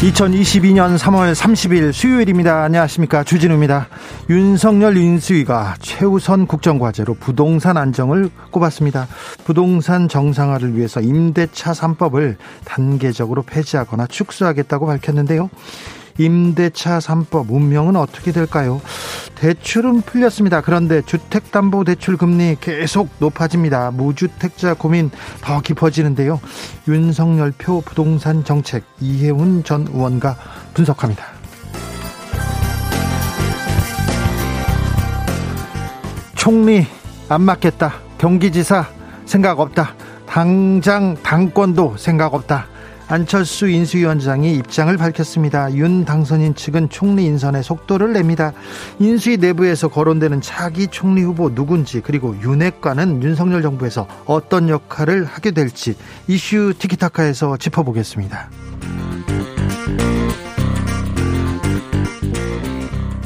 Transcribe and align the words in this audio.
2022년 0.00 0.96
3월 0.96 1.34
30일 1.34 1.92
수요일입니다. 1.92 2.62
안녕하십니까. 2.62 3.22
주진우입니다. 3.22 3.88
윤석열 4.30 4.96
인수위가 4.96 5.74
최우선 5.78 6.46
국정과제로 6.46 7.12
부동산 7.20 7.76
안정을 7.76 8.30
꼽았습니다. 8.50 9.06
부동산 9.44 10.08
정상화를 10.08 10.74
위해서 10.74 11.02
임대차 11.02 11.72
3법을 11.72 12.36
단계적으로 12.64 13.42
폐지하거나 13.42 14.06
축소하겠다고 14.06 14.86
밝혔는데요. 14.86 15.50
임대차 16.20 16.98
3법 16.98 17.50
운명은 17.50 17.96
어떻게 17.96 18.30
될까요? 18.30 18.80
대출은 19.36 20.02
풀렸습니다. 20.02 20.60
그런데 20.60 21.00
주택담보대출 21.00 22.18
금리 22.18 22.56
계속 22.60 23.08
높아집니다. 23.18 23.90
무주택자 23.92 24.74
고민 24.74 25.10
더 25.40 25.62
깊어지는데요. 25.62 26.38
윤석열 26.88 27.52
표 27.52 27.80
부동산 27.80 28.44
정책 28.44 28.84
이해훈 29.00 29.64
전 29.64 29.88
의원과 29.90 30.36
분석합니다. 30.74 31.24
총리 36.36 36.86
안 37.30 37.42
맞겠다. 37.42 37.94
경기지사 38.18 38.86
생각 39.24 39.58
없다. 39.60 39.94
당장 40.26 41.16
당권도 41.22 41.96
생각 41.96 42.34
없다. 42.34 42.66
안철수 43.10 43.68
인수위원장이 43.68 44.54
입장을 44.54 44.96
밝혔습니다. 44.96 45.74
윤 45.74 46.04
당선인 46.04 46.54
측은 46.54 46.90
총리 46.90 47.24
인선에 47.24 47.60
속도를 47.60 48.12
냅니다. 48.12 48.52
인수위 49.00 49.36
내부에서 49.38 49.88
거론되는 49.88 50.40
차기 50.40 50.86
총리 50.86 51.22
후보 51.22 51.52
누군지 51.52 52.00
그리고 52.00 52.36
윤핵관은 52.40 53.20
윤석열 53.24 53.62
정부에서 53.62 54.06
어떤 54.26 54.68
역할을 54.68 55.24
하게 55.24 55.50
될지 55.50 55.96
이슈 56.28 56.72
티키타카에서 56.78 57.56
짚어보겠습니다. 57.56 58.48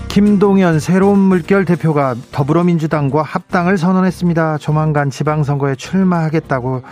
김동연 0.08 0.80
새로운 0.80 1.18
물결 1.18 1.66
대표가 1.66 2.14
더불어민주당과 2.32 3.22
합당을 3.22 3.76
선언했습니다. 3.76 4.58
조만간 4.58 5.10
지방선거에 5.10 5.74
출마하겠다고 5.74 6.82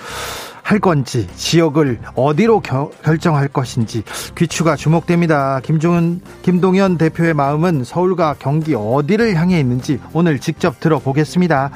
할 0.63 0.79
건지 0.79 1.29
지역을 1.37 2.01
어디로 2.15 2.61
겨, 2.61 2.91
결정할 3.03 3.49
것인지 3.49 4.05
귀추가 4.37 4.77
주목됩니다. 4.77 5.61
김종은 5.63 6.21
김동연 6.43 6.99
대표의 6.99 7.35
마음은 7.35 7.85
서울과 7.85 8.37
경기 8.39 8.75
어디를 8.75 9.35
향해 9.35 9.59
있는지 9.59 10.01
오늘 10.13 10.39
직접 10.39 10.81
들어보겠습니다. 10.81 11.71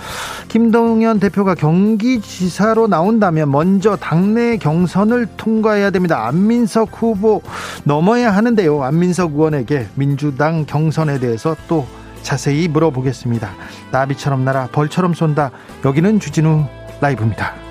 김동연 0.48 1.20
대표가 1.20 1.54
경기지사로 1.54 2.86
나온다면 2.86 3.50
먼저 3.50 3.96
당내 3.96 4.56
경선을 4.58 5.26
통과해야 5.36 5.90
됩니다. 5.90 6.26
안민석 6.26 6.90
후보 6.92 7.42
넘어야 7.84 8.34
하는데요. 8.34 8.82
안민석 8.82 9.32
의원에게 9.32 9.88
민주당 9.94 10.64
경선에 10.64 11.18
대해서 11.18 11.56
또 11.68 11.86
자세히 12.22 12.66
물어보겠습니다. 12.68 13.50
나비처럼 13.92 14.44
날아 14.44 14.68
벌처럼 14.72 15.14
쏜다. 15.14 15.50
여기는 15.84 16.18
주진우 16.18 16.64
라이브입니다. 17.00 17.65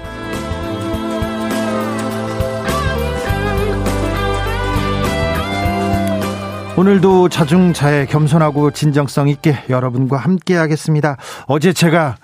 오늘도 6.78 7.30
자중자애 7.30 8.08
겸손하고 8.08 8.72
진정성 8.72 9.30
있게 9.30 9.58
여러분과 9.70 10.18
함께 10.18 10.56
하겠습니다. 10.56 11.16
어제 11.48 11.72
제가 11.72 12.18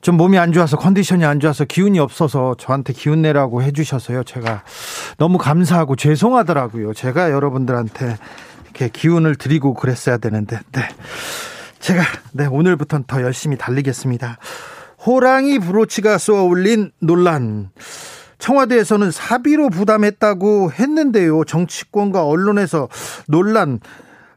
좀 0.00 0.16
몸이 0.16 0.38
안 0.38 0.52
좋아서 0.52 0.76
컨디션이 0.76 1.24
안 1.24 1.38
좋아서 1.38 1.64
기운이 1.64 2.00
없어서 2.00 2.56
저한테 2.58 2.92
기운 2.92 3.22
내라고 3.22 3.62
해주셔서요. 3.62 4.24
제가 4.24 4.64
너무 5.18 5.38
감사하고 5.38 5.94
죄송하더라고요. 5.94 6.94
제가 6.94 7.30
여러분들한테 7.30 8.16
이렇게 8.64 8.88
기운을 8.88 9.36
드리고 9.36 9.74
그랬어야 9.74 10.18
되는데, 10.18 10.58
네. 10.72 10.88
제가, 11.78 12.02
네, 12.32 12.46
오늘부터는 12.46 13.04
더 13.06 13.22
열심히 13.22 13.56
달리겠습니다. 13.56 14.38
호랑이 15.06 15.60
브로치가 15.60 16.18
쏘아 16.18 16.42
올린 16.42 16.90
논란. 16.98 17.70
청와대에서는 18.38 19.10
사비로 19.10 19.70
부담했다고 19.70 20.72
했는데요. 20.72 21.44
정치권과 21.44 22.24
언론에서 22.24 22.88
논란 23.28 23.80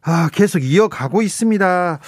아, 0.01 0.29
계속 0.31 0.63
이어가고 0.63 1.21
있습니다. 1.21 1.99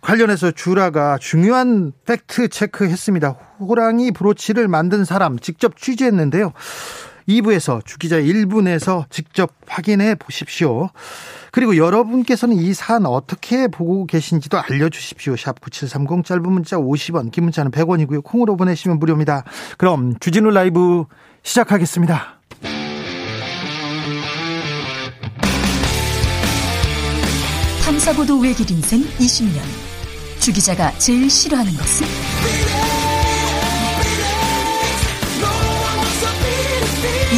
관련해서 0.00 0.50
주라가 0.50 1.16
중요한 1.18 1.92
팩트 2.04 2.48
체크했습니다. 2.48 3.30
호랑이 3.60 4.12
브로치를 4.12 4.68
만든 4.68 5.04
사람 5.04 5.38
직접 5.38 5.76
취재했는데요. 5.76 6.52
2부에서 7.28 7.84
주기자 7.84 8.20
1분에서 8.20 9.04
직접 9.10 9.52
확인해 9.66 10.14
보십시오. 10.14 10.90
그리고 11.50 11.76
여러분께서는 11.76 12.56
이 12.56 12.74
사안 12.74 13.06
어떻게 13.06 13.68
보고 13.68 14.06
계신지도 14.06 14.58
알려주십시오. 14.58 15.36
샵 15.36 15.60
9730 15.60 16.24
짧은 16.24 16.42
문자 16.42 16.76
50원, 16.76 17.30
긴 17.30 17.44
문자는 17.44 17.70
100원이고요. 17.70 18.24
콩으로 18.24 18.56
보내시면 18.56 18.98
무료입니다. 18.98 19.44
그럼 19.78 20.18
주진우 20.18 20.50
라이브 20.50 21.04
시작하겠습니다. 21.42 22.40
탐사보도 27.84 28.38
외길 28.40 28.70
인생 28.70 29.02
20년. 29.18 29.60
주 30.40 30.52
기자가 30.52 30.90
제일 30.98 31.30
싫어하는 31.30 31.72
것은? 31.72 32.93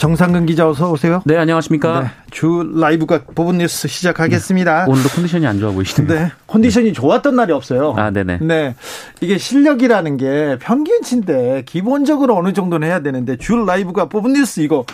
정상근 0.00 0.46
기자 0.46 0.66
어서 0.66 0.90
오세요. 0.90 1.20
네, 1.26 1.36
안녕하십니까. 1.36 2.00
네, 2.00 2.08
주 2.30 2.72
라이브가 2.74 3.24
뽑은 3.34 3.58
뉴스 3.58 3.86
시작하겠습니다. 3.86 4.86
네, 4.86 4.90
오늘도 4.90 5.10
컨디션이 5.10 5.46
안 5.46 5.60
좋아 5.60 5.72
보이시네요. 5.72 6.08
네, 6.08 6.32
컨디션이 6.46 6.94
좋았던 6.94 7.36
날이 7.36 7.52
없어요. 7.52 7.92
아, 7.98 8.10
네네. 8.10 8.38
네, 8.38 8.74
이게 9.20 9.36
실력이라는 9.36 10.16
게 10.16 10.56
평균치인데 10.58 11.64
기본적으로 11.66 12.34
어느 12.34 12.54
정도는 12.54 12.88
해야 12.88 13.00
되는데 13.00 13.36
주 13.36 13.56
라이브가 13.56 14.08
뽑은 14.08 14.32
뉴스 14.32 14.60
이거 14.60 14.86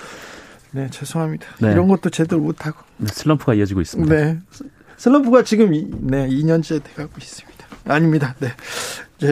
네, 0.72 0.88
죄송합니다. 0.90 1.46
네. 1.60 1.70
이런 1.70 1.86
것도 1.86 2.10
제대로 2.10 2.42
못하고. 2.42 2.78
네, 2.96 3.06
슬럼프가 3.12 3.54
이어지고 3.54 3.82
있습니다. 3.82 4.12
네. 4.12 4.38
슬럼프가 4.96 5.44
지금 5.44 5.70
네, 6.00 6.26
2년째 6.28 6.82
돼가고 6.82 7.12
있습니다. 7.16 7.64
아닙니다. 7.86 8.34
네. 8.40 8.48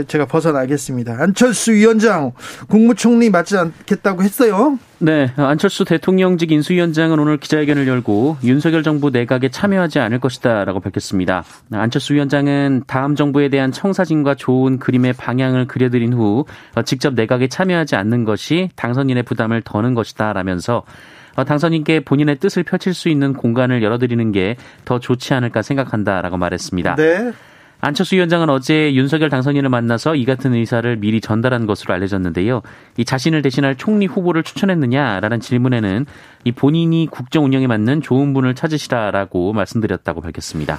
제가 0.06 0.26
벗어나겠습니다. 0.26 1.16
안철수 1.20 1.72
위원장 1.72 2.32
국무총리 2.68 3.30
맞지 3.30 3.56
않겠다고 3.56 4.22
했어요. 4.22 4.78
네, 4.98 5.30
안철수 5.36 5.84
대통령직 5.84 6.50
인수위원장은 6.52 7.18
오늘 7.18 7.36
기자회견을 7.36 7.86
열고 7.86 8.38
윤석열 8.44 8.82
정부 8.82 9.10
내각에 9.10 9.50
참여하지 9.50 9.98
않을 9.98 10.20
것이다라고 10.20 10.80
밝혔습니다. 10.80 11.44
안철수 11.72 12.14
위원장은 12.14 12.84
다음 12.86 13.14
정부에 13.14 13.50
대한 13.50 13.72
청사진과 13.72 14.36
좋은 14.36 14.78
그림의 14.78 15.12
방향을 15.14 15.66
그려드린 15.66 16.14
후 16.14 16.46
직접 16.86 17.12
내각에 17.12 17.48
참여하지 17.48 17.96
않는 17.96 18.24
것이 18.24 18.70
당선인의 18.76 19.24
부담을 19.24 19.60
더는 19.62 19.94
것이다라면서 19.94 20.84
당선인께 21.46 22.00
본인의 22.00 22.38
뜻을 22.38 22.62
펼칠 22.62 22.94
수 22.94 23.08
있는 23.08 23.32
공간을 23.34 23.82
열어드리는 23.82 24.32
게 24.32 24.56
더 24.84 24.98
좋지 24.98 25.34
않을까 25.34 25.62
생각한다라고 25.62 26.36
말했습니다. 26.36 26.96
네. 26.96 27.32
안철수 27.84 28.14
위원장은 28.14 28.48
어제 28.48 28.94
윤석열 28.94 29.28
당선인을 29.28 29.68
만나서 29.68 30.14
이 30.14 30.24
같은 30.24 30.54
의사를 30.54 30.96
미리 30.96 31.20
전달한 31.20 31.66
것으로 31.66 31.92
알려졌는데요. 31.92 32.62
이 32.96 33.04
자신을 33.04 33.42
대신할 33.42 33.76
총리 33.76 34.06
후보를 34.06 34.42
추천했느냐라는 34.42 35.40
질문에는 35.40 36.06
이 36.44 36.52
본인이 36.52 37.06
국정 37.10 37.44
운영에 37.44 37.66
맞는 37.66 38.00
좋은 38.00 38.32
분을 38.32 38.54
찾으시라라고 38.54 39.52
말씀드렸다고 39.52 40.22
밝혔습니다. 40.22 40.78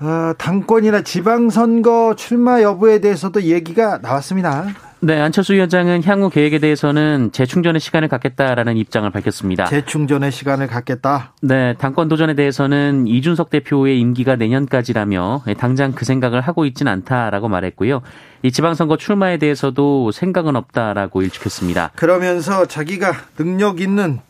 아, 0.00 0.34
당권이나 0.36 1.00
지방선거 1.00 2.16
출마 2.16 2.60
여부에 2.60 3.00
대해서도 3.00 3.42
얘기가 3.42 3.98
나왔습니다. 4.02 4.66
네, 5.04 5.20
안철수 5.20 5.52
위원장은 5.52 6.04
향후 6.04 6.30
계획에 6.30 6.60
대해서는 6.60 7.30
재충전의 7.32 7.80
시간을 7.80 8.06
갖겠다라는 8.06 8.76
입장을 8.76 9.10
밝혔습니다. 9.10 9.64
재충전의 9.64 10.30
시간을 10.30 10.68
갖겠다. 10.68 11.34
네, 11.42 11.74
당권 11.74 12.06
도전에 12.06 12.34
대해서는 12.34 13.08
이준석 13.08 13.50
대표의 13.50 13.98
임기가 13.98 14.36
내년까지라며 14.36 15.42
당장 15.58 15.90
그 15.90 16.04
생각을 16.04 16.40
하고 16.40 16.66
있진 16.66 16.86
않다라고 16.86 17.48
말했고요. 17.48 18.00
이 18.42 18.52
지방선거 18.52 18.96
출마에 18.96 19.38
대해서도 19.38 20.12
생각은 20.12 20.54
없다라고 20.54 21.22
일축했습니다. 21.22 21.90
그러면서 21.96 22.66
자기가 22.66 23.12
능력 23.36 23.80
있는 23.80 24.20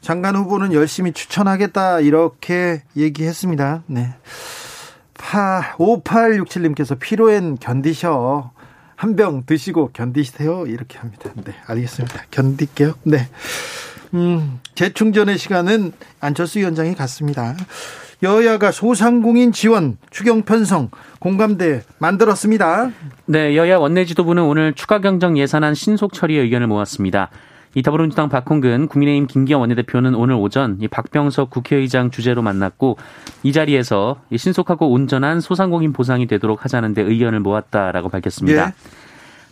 장관 0.00 0.34
후보는 0.34 0.72
열심히 0.72 1.12
추천하겠다 1.12 2.00
이렇게 2.00 2.82
얘기했습니다. 2.96 3.84
네. 3.86 4.14
5867님께서 5.14 6.98
피로엔 6.98 7.58
견디셔. 7.60 8.55
한 8.96 9.14
병 9.14 9.44
드시고 9.46 9.90
견디세요. 9.92 10.66
이렇게 10.66 10.98
합니다. 10.98 11.30
네, 11.44 11.54
알겠습니다. 11.66 12.24
견딜게요. 12.30 12.94
네. 13.04 13.28
음, 14.14 14.60
재충전의 14.74 15.38
시간은 15.38 15.92
안철수 16.20 16.58
위원장이 16.58 16.94
갔습니다. 16.94 17.54
여야가 18.22 18.72
소상공인 18.72 19.52
지원, 19.52 19.98
추경 20.10 20.42
편성, 20.42 20.90
공감대 21.20 21.82
만들었습니다. 21.98 22.90
네, 23.26 23.54
여야 23.56 23.76
원내 23.76 24.06
지도부는 24.06 24.42
오늘 24.42 24.72
추가 24.72 25.00
경정 25.00 25.36
예산안 25.36 25.74
신속 25.74 26.14
처리의 26.14 26.40
의견을 26.44 26.66
모았습니다. 26.66 27.28
이 27.76 27.82
더불어민주당 27.82 28.30
박홍근, 28.30 28.88
국민의힘 28.88 29.26
김기현 29.26 29.60
원내대표는 29.60 30.14
오늘 30.14 30.34
오전 30.34 30.78
이 30.80 30.88
박병석 30.88 31.50
국회의장 31.50 32.10
주재로 32.10 32.40
만났고 32.40 32.96
이 33.42 33.52
자리에서 33.52 34.16
신속하고 34.34 34.90
온전한 34.90 35.42
소상공인 35.42 35.92
보상이 35.92 36.26
되도록 36.26 36.64
하자는 36.64 36.94
데 36.94 37.02
의견을 37.02 37.40
모았다라고 37.40 38.08
밝혔습니다. 38.08 38.68
예. 38.68 38.72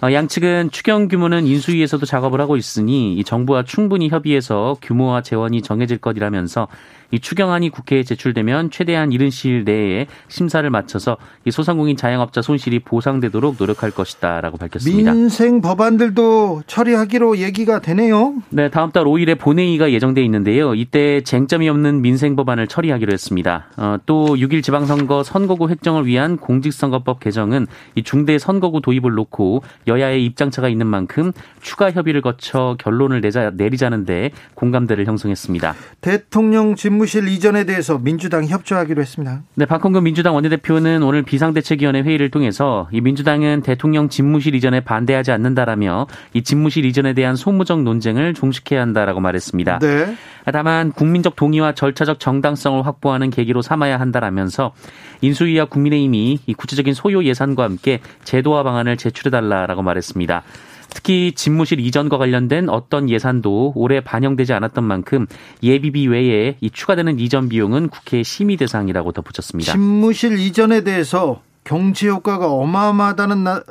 어, 0.06 0.10
양측은 0.10 0.70
추경 0.70 1.08
규모는 1.08 1.46
인수위에서도 1.46 2.04
작업을 2.06 2.40
하고 2.40 2.56
있으니 2.56 3.14
이 3.14 3.24
정부와 3.24 3.64
충분히 3.64 4.08
협의해서 4.08 4.78
규모와 4.80 5.20
재원이 5.20 5.60
정해질 5.60 5.98
것이라면서 5.98 6.66
이 7.14 7.20
추경안이 7.20 7.70
국회에 7.70 8.02
제출되면 8.02 8.72
최대한 8.72 9.12
이른 9.12 9.30
시일 9.30 9.62
내에 9.64 10.08
심사를 10.26 10.68
마쳐서 10.68 11.16
이 11.44 11.52
소상공인 11.52 11.96
자영업자 11.96 12.42
손실이 12.42 12.80
보상되도록 12.80 13.54
노력할 13.56 13.92
것이다라고 13.92 14.58
밝혔습니다. 14.58 15.12
민생 15.12 15.60
법안들도 15.60 16.64
처리하기로 16.66 17.38
얘기가 17.38 17.80
되네요. 17.80 18.34
네, 18.50 18.68
다음 18.68 18.90
달 18.90 19.04
5일에 19.04 19.38
본회의가 19.38 19.92
예정돼 19.92 20.24
있는데요. 20.24 20.74
이때 20.74 21.20
쟁점이 21.20 21.68
없는 21.68 22.02
민생 22.02 22.34
법안을 22.34 22.66
처리하기로 22.66 23.12
했습니다. 23.12 23.66
어, 23.76 23.98
또 24.06 24.34
6일 24.34 24.64
지방선거 24.64 25.22
선거구 25.22 25.68
획정을 25.68 26.06
위한 26.06 26.36
공직선거법 26.36 27.20
개정은 27.20 27.68
이 27.94 28.02
중대 28.02 28.38
선거구 28.38 28.80
도입을 28.80 29.14
놓고 29.14 29.62
여야의 29.86 30.24
입장차가 30.24 30.68
있는 30.68 30.88
만큼 30.88 31.30
추가 31.60 31.92
협의를 31.92 32.22
거쳐 32.22 32.76
결론을 32.80 33.20
내자, 33.20 33.50
내리자는데 33.50 34.32
공감대를 34.54 35.06
형성했습니다. 35.06 35.74
대통령 36.00 36.74
집 36.74 37.03
집무실 37.04 37.28
이전에 37.28 37.64
대해서 37.64 37.98
민주당이 37.98 38.48
협조하기로 38.48 39.02
했습니다. 39.02 39.42
네, 39.54 39.66
박홍근 39.66 40.04
민주당 40.04 40.34
원내대표는 40.34 41.02
오늘 41.02 41.22
비상대책위원회 41.22 42.02
회의를 42.02 42.30
통해서 42.30 42.88
이 42.92 43.00
민주당은 43.00 43.62
대통령 43.62 44.08
집무실 44.08 44.54
이전에 44.54 44.80
반대하지 44.80 45.30
않는다라며 45.30 46.06
이 46.32 46.42
집무실 46.42 46.84
이전에 46.86 47.12
대한 47.12 47.36
소무적 47.36 47.82
논쟁을 47.82 48.32
종식해야 48.32 48.80
한다라고 48.80 49.20
말했습니다. 49.20 49.80
네. 49.80 50.14
다만 50.52 50.92
국민적 50.92 51.36
동의와 51.36 51.72
절차적 51.72 52.20
정당성을 52.20 52.84
확보하는 52.86 53.30
계기로 53.30 53.60
삼아야 53.60 54.00
한다라면서 54.00 54.72
인수위와 55.20 55.66
국민의힘이 55.66 56.40
이 56.46 56.54
구체적인 56.54 56.94
소요 56.94 57.22
예산과 57.24 57.64
함께 57.64 58.00
제도화 58.24 58.62
방안을 58.62 58.96
제출해달라라고 58.96 59.82
말했습니다. 59.82 60.42
특히 60.94 61.32
집무실 61.32 61.80
이전과 61.80 62.16
관련된 62.18 62.68
어떤 62.68 63.10
예산도 63.10 63.72
올해 63.74 64.00
반영되지 64.00 64.52
않았던 64.54 64.84
만큼 64.84 65.26
예비비 65.62 66.06
외에 66.06 66.56
이 66.60 66.70
추가되는 66.70 67.18
이전 67.18 67.48
비용은 67.48 67.88
국회 67.88 68.22
심의 68.22 68.56
대상이라고 68.56 69.12
덧붙였습니다. 69.12 69.72
집무실 69.72 70.38
이전에 70.38 70.82
대해서 70.84 71.42
경제 71.64 72.08
효과가 72.08 72.48
어마어마하다는 72.48 73.44
나, 73.44 73.62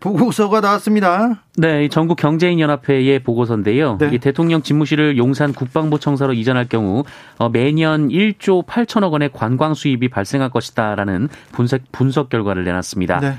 보고서가 0.00 0.60
나왔습니다. 0.60 1.42
네, 1.56 1.88
전국 1.88 2.16
경제인 2.16 2.60
연합회의 2.60 3.22
보고서인데요. 3.22 3.98
네. 3.98 4.10
이 4.12 4.18
대통령 4.18 4.62
집무실을 4.62 5.16
용산 5.18 5.52
국방부청사로 5.52 6.32
이전할 6.32 6.68
경우 6.68 7.04
어, 7.38 7.48
매년 7.48 8.08
1조 8.08 8.66
8천억 8.66 9.12
원의 9.12 9.30
관광 9.32 9.74
수입이 9.74 10.08
발생할 10.08 10.50
것이다라는 10.50 11.28
분석 11.52 11.80
분석 11.92 12.30
결과를 12.30 12.64
내놨습니다. 12.64 13.20
네. 13.20 13.34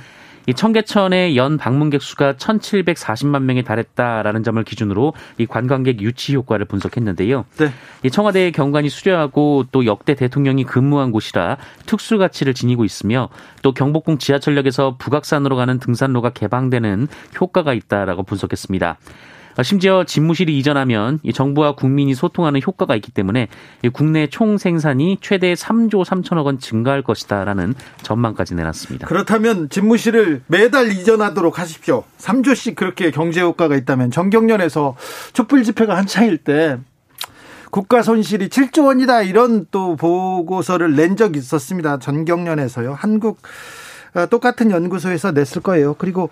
이 0.48 0.54
청계천의 0.54 1.38
연 1.38 1.58
방문객 1.58 2.02
수가 2.02 2.34
1,740만 2.34 3.44
명에 3.44 3.62
달했다라는 3.62 4.44
점을 4.44 4.64
기준으로 4.64 5.14
이 5.38 5.46
관광객 5.46 6.02
유치 6.02 6.36
효과를 6.36 6.66
분석했는데요. 6.66 7.46
네. 7.58 7.72
이 8.04 8.10
청와대의 8.10 8.52
경관이 8.52 8.90
수려하고 8.90 9.66
또 9.72 9.86
역대 9.86 10.16
대통령이 10.16 10.64
근무한 10.64 11.12
곳이라 11.12 11.58
특수 11.86 12.18
가치를 12.18 12.54
지니고 12.54 12.86
있으며 12.86 13.30
또 13.62 13.74
경복궁 13.74 14.18
지하철역에서 14.18 14.96
북악산으로 14.98 15.56
가는 15.56 15.80
등산로가 15.80 16.32
개방되는 16.32 17.08
효과가 17.40 17.74
있다라고 17.74 18.24
분석했습니다. 18.24 18.98
아, 19.62 19.63
심지어 19.63 20.04
집무실이 20.04 20.58
이전하면 20.58 21.19
정부와 21.36 21.75
국민이 21.75 22.16
소통하는 22.16 22.62
효과가 22.66 22.96
있기 22.96 23.12
때문에 23.12 23.48
국내 23.94 24.25
총 24.25 24.58
생산이 24.58 25.19
최대 25.22 25.54
3조 25.54 26.04
3천억 26.04 26.46
원 26.46 26.58
증가할 26.58 27.04
것이다라는 27.04 27.75
전망까지 28.02 28.56
내놨습니다. 28.56 29.06
그렇다면 29.06 29.69
집무실을 29.69 30.42
매달 30.48 30.92
이전하도록 30.92 31.60
하십시오. 31.60 32.04
3조씩 32.18 32.74
그렇게 32.74 33.12
경제 33.12 33.42
효과가 33.42 33.75
있다면 33.75 34.10
정경련에서 34.10 34.96
촛불 35.34 35.63
집회가 35.63 35.96
한창일 35.96 36.40
때 36.40 36.80
국가 37.69 38.02
손실이 38.02 38.50
7조 38.50 38.88
원이다 38.88 39.22
이런 39.22 39.68
또 39.69 39.96
보고서를 39.96 40.96
낸 40.96 41.16
적이 41.16 41.38
있었습니다. 41.38 42.00
전경련에서요. 42.00 42.96
한국 42.96 43.38
아, 44.16 44.25
똑같은 44.25 44.72
연구소에서 44.72 45.34
냈을 45.34 45.62
거예요. 45.62 45.94
그리고 46.00 46.31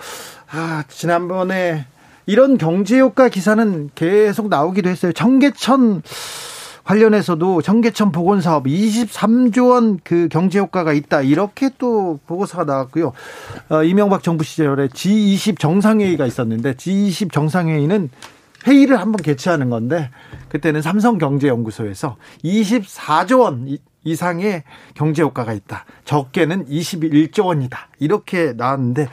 아, 0.50 0.84
지난번에 0.88 1.86
이런 2.30 2.60
경제효과 2.60 3.30
기사는 3.30 3.90
계속 3.96 4.50
나오기도 4.50 4.88
했어요. 4.88 5.12
청계천 5.14 6.04
관련해서도 6.84 7.64
청계천 7.64 8.12
복원 8.12 8.40
사업 8.40 8.66
23조 8.66 9.72
원 9.72 10.00
그 10.04 10.28
경제 10.30 10.60
효과가 10.60 10.94
있다. 10.94 11.24
이렇게 11.24 11.72
또 11.80 12.20
보고서가 12.28 12.66
나왔고요. 12.66 13.14
어, 13.70 13.84
이명박 13.84 14.22
정부 14.22 14.44
시절에 14.44 14.90
G20 14.90 15.58
정상회의가 15.58 16.28
있었는데 16.28 16.74
G20 16.74 17.32
정상회의는 17.32 18.12
회의를 18.68 19.00
한번 19.00 19.24
개최하는 19.24 19.72
건데 19.72 20.12
그때는 20.50 20.84
삼성경제연구소에서 20.84 22.16
24조 22.44 23.40
원 23.40 23.76
이상의 24.04 24.64
경제 24.94 25.22
효과가 25.22 25.54
있다. 25.54 25.86
적게는 26.06 26.68
21조 26.68 27.46
원이다. 27.46 27.90
이렇게 28.00 28.54
나왔는데 28.56 29.08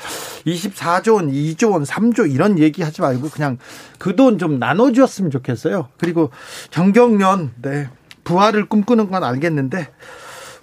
24조 0.46 1.14
원, 1.14 1.30
2조 1.32 1.72
원, 1.72 1.82
3조 1.82 2.32
이런 2.32 2.58
얘기 2.58 2.82
하지 2.82 3.00
말고 3.00 3.30
그냥 3.30 3.58
그 3.98 4.14
돈 4.14 4.38
좀 4.38 4.58
나눠 4.58 4.92
주었으면 4.92 5.30
좋겠어요. 5.30 5.88
그리고 5.98 6.30
정경련 6.70 7.52
네. 7.62 7.88
부활을 8.24 8.66
꿈꾸는 8.68 9.10
건 9.10 9.24
알겠는데 9.24 9.88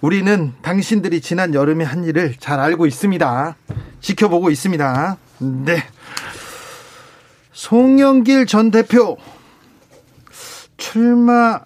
우리는 0.00 0.52
당신들이 0.62 1.20
지난 1.20 1.54
여름에 1.54 1.84
한 1.84 2.04
일을 2.04 2.34
잘 2.38 2.60
알고 2.60 2.86
있습니다. 2.86 3.56
지켜보고 4.00 4.50
있습니다. 4.50 5.16
네. 5.64 5.82
송영길 7.52 8.46
전 8.46 8.70
대표 8.70 9.16
출마 10.76 11.60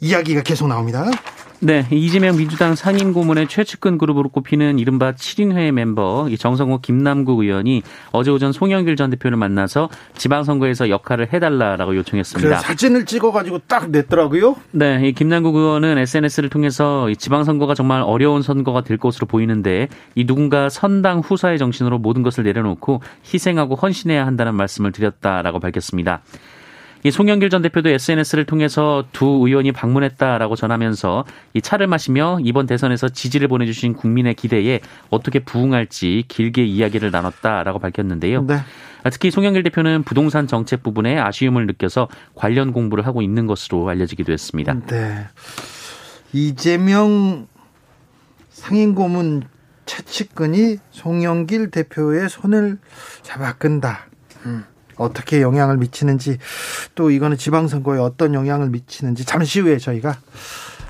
이야기가 0.00 0.42
계속 0.42 0.68
나옵니다. 0.68 1.10
네, 1.60 1.84
이재명 1.90 2.36
민주당 2.36 2.76
상임 2.76 3.12
고문의 3.12 3.48
최측근 3.48 3.98
그룹으로 3.98 4.28
꼽히는 4.28 4.78
이른바 4.78 5.12
7인회 5.12 5.72
멤버 5.72 6.28
정성호 6.38 6.78
김남국 6.78 7.40
의원이 7.40 7.82
어제 8.12 8.30
오전 8.30 8.52
송영길 8.52 8.94
전 8.94 9.10
대표를 9.10 9.36
만나서 9.36 9.88
지방선거에서 10.16 10.88
역할을 10.88 11.32
해달라라고 11.32 11.96
요청했습니다. 11.96 12.58
사진을 12.58 13.06
찍어가지고 13.06 13.58
딱 13.66 13.90
냈더라고요. 13.90 14.54
네, 14.70 15.08
이 15.08 15.12
김남국 15.12 15.56
의원은 15.56 15.98
SNS를 15.98 16.48
통해서 16.48 17.08
지방선거가 17.18 17.74
정말 17.74 18.02
어려운 18.02 18.42
선거가 18.42 18.82
될 18.82 18.96
것으로 18.96 19.26
보이는데 19.26 19.88
이 20.14 20.24
누군가 20.24 20.68
선당 20.68 21.18
후사의 21.18 21.58
정신으로 21.58 21.98
모든 21.98 22.22
것을 22.22 22.44
내려놓고 22.44 23.02
희생하고 23.34 23.74
헌신해야 23.74 24.24
한다는 24.24 24.54
말씀을 24.54 24.92
드렸다라고 24.92 25.58
밝혔습니다. 25.58 26.22
이 27.04 27.10
송영길 27.10 27.50
전 27.50 27.62
대표도 27.62 27.88
SNS를 27.88 28.44
통해서 28.44 29.04
두 29.12 29.26
의원이 29.26 29.72
방문했다라고 29.72 30.56
전하면서 30.56 31.24
이 31.54 31.62
차를 31.62 31.86
마시며 31.86 32.38
이번 32.42 32.66
대선에서 32.66 33.08
지지를 33.08 33.48
보내주신 33.48 33.94
국민의 33.94 34.34
기대에 34.34 34.80
어떻게 35.10 35.38
부응할지 35.38 36.24
길게 36.28 36.64
이야기를 36.64 37.10
나눴다라고 37.10 37.78
밝혔는데요. 37.78 38.42
네. 38.42 38.58
특히 39.10 39.30
송영길 39.30 39.62
대표는 39.62 40.02
부동산 40.02 40.46
정책 40.46 40.82
부분에 40.82 41.18
아쉬움을 41.18 41.66
느껴서 41.66 42.08
관련 42.34 42.72
공부를 42.72 43.06
하고 43.06 43.22
있는 43.22 43.46
것으로 43.46 43.88
알려지기도 43.88 44.32
했습니다. 44.32 44.74
네. 44.86 45.28
이재명 46.32 47.46
상임고문 48.50 49.44
최측근이 49.86 50.76
송영길 50.90 51.70
대표의 51.70 52.28
손을 52.28 52.78
잡아 53.22 53.54
끈다. 53.54 54.08
음. 54.44 54.64
어떻게 54.98 55.40
영향을 55.40 55.78
미치는지 55.78 56.38
또 56.94 57.10
이거는 57.10 57.36
지방선거에 57.36 57.98
어떤 57.98 58.34
영향을 58.34 58.68
미치는지 58.68 59.24
잠시 59.24 59.60
후에 59.60 59.78
저희가 59.78 60.18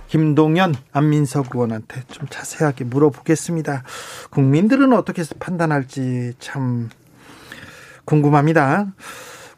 김동연 0.08 0.74
안민석 0.92 1.54
의원한테 1.54 2.02
좀 2.08 2.26
자세하게 2.28 2.84
물어보겠습니다. 2.84 3.84
국민들은 4.30 4.92
어떻게 4.94 5.22
판단할지 5.38 6.32
참 6.38 6.88
궁금합니다. 8.04 8.86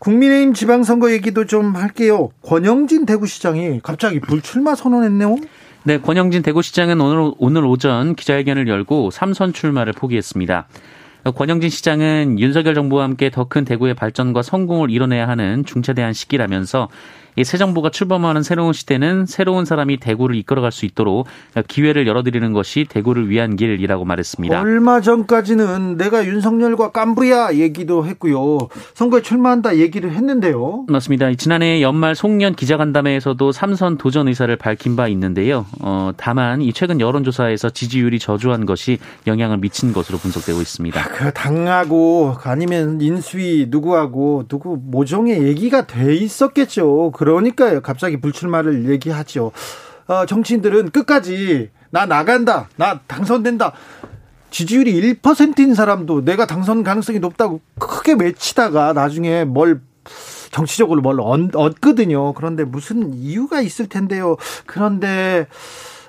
국민의힘 0.00 0.54
지방선거 0.54 1.12
얘기도 1.12 1.46
좀 1.46 1.76
할게요. 1.76 2.30
권영진 2.42 3.06
대구시장이 3.06 3.80
갑자기 3.82 4.18
불출마 4.18 4.74
선언했네요. 4.74 5.36
네, 5.84 5.98
권영진 5.98 6.42
대구시장은 6.42 7.00
오늘, 7.00 7.32
오늘 7.38 7.64
오전 7.64 8.14
기자회견을 8.14 8.66
열고 8.66 9.10
삼선 9.10 9.52
출마를 9.52 9.92
포기했습니다. 9.92 10.66
권영진 11.24 11.68
시장은 11.70 12.38
윤석열 12.38 12.74
정부와 12.74 13.04
함께 13.04 13.30
더 13.30 13.44
큰 13.44 13.64
대구의 13.64 13.94
발전과 13.94 14.42
성공을 14.42 14.90
이뤄내야 14.90 15.26
하는 15.28 15.64
중차대한 15.64 16.12
시기라면서 16.12 16.88
새 17.44 17.58
정부가 17.58 17.90
출범하는 17.90 18.42
새로운 18.42 18.72
시대는 18.72 19.26
새로운 19.26 19.64
사람이 19.64 19.98
대구를 19.98 20.36
이끌어갈 20.36 20.72
수 20.72 20.86
있도록 20.86 21.26
기회를 21.68 22.06
열어드리는 22.06 22.52
것이 22.52 22.86
대구를 22.88 23.28
위한 23.28 23.56
길이라고 23.56 24.04
말했습니다. 24.04 24.60
얼마 24.60 25.00
전까지는 25.00 25.96
내가 25.96 26.24
윤석열과 26.24 26.90
깐부야 26.92 27.54
얘기도 27.54 28.06
했고요. 28.06 28.58
선거에 28.94 29.22
출마한다 29.22 29.76
얘기를 29.76 30.12
했는데요. 30.12 30.84
맞습니다. 30.88 31.32
지난해 31.34 31.82
연말 31.82 32.14
송년 32.14 32.54
기자간담회에서도 32.54 33.52
삼선 33.52 33.98
도전 33.98 34.28
의사를 34.28 34.54
밝힌 34.56 34.96
바 34.96 35.08
있는데요. 35.08 35.66
어, 35.80 36.10
다만 36.16 36.60
이 36.62 36.72
최근 36.72 37.00
여론조사에서 37.00 37.70
지지율이 37.70 38.18
저조한 38.18 38.66
것이 38.66 38.98
영향을 39.26 39.58
미친 39.58 39.92
것으로 39.92 40.18
분석되고 40.18 40.60
있습니다. 40.60 41.02
그 41.04 41.32
당하고 41.32 42.36
아니면 42.42 43.00
인수위 43.00 43.66
누구하고 43.70 44.44
누구 44.48 44.78
모종의 44.82 45.42
얘기가 45.44 45.86
돼 45.86 46.14
있었겠죠. 46.14 47.12
그 47.14 47.29
러니까요. 47.30 47.80
갑자기 47.80 48.20
불출마를 48.20 48.90
얘기하죠. 48.90 49.52
어, 50.06 50.26
정치인들은 50.26 50.90
끝까지 50.90 51.70
나 51.90 52.06
나간다. 52.06 52.68
나 52.76 53.00
당선된다. 53.06 53.72
지지율이 54.50 55.20
1%인 55.22 55.74
사람도 55.74 56.24
내가 56.24 56.46
당선 56.46 56.82
가능성이 56.82 57.20
높다고 57.20 57.60
크게 57.78 58.14
외치다가 58.14 58.92
나중에 58.92 59.44
뭘 59.44 59.80
정치적으로 60.50 61.00
뭘 61.00 61.20
얻, 61.20 61.80
거든요 61.80 62.32
그런데 62.32 62.64
무슨 62.64 63.14
이유가 63.14 63.60
있을 63.60 63.88
텐데요. 63.88 64.36
그런데 64.66 65.46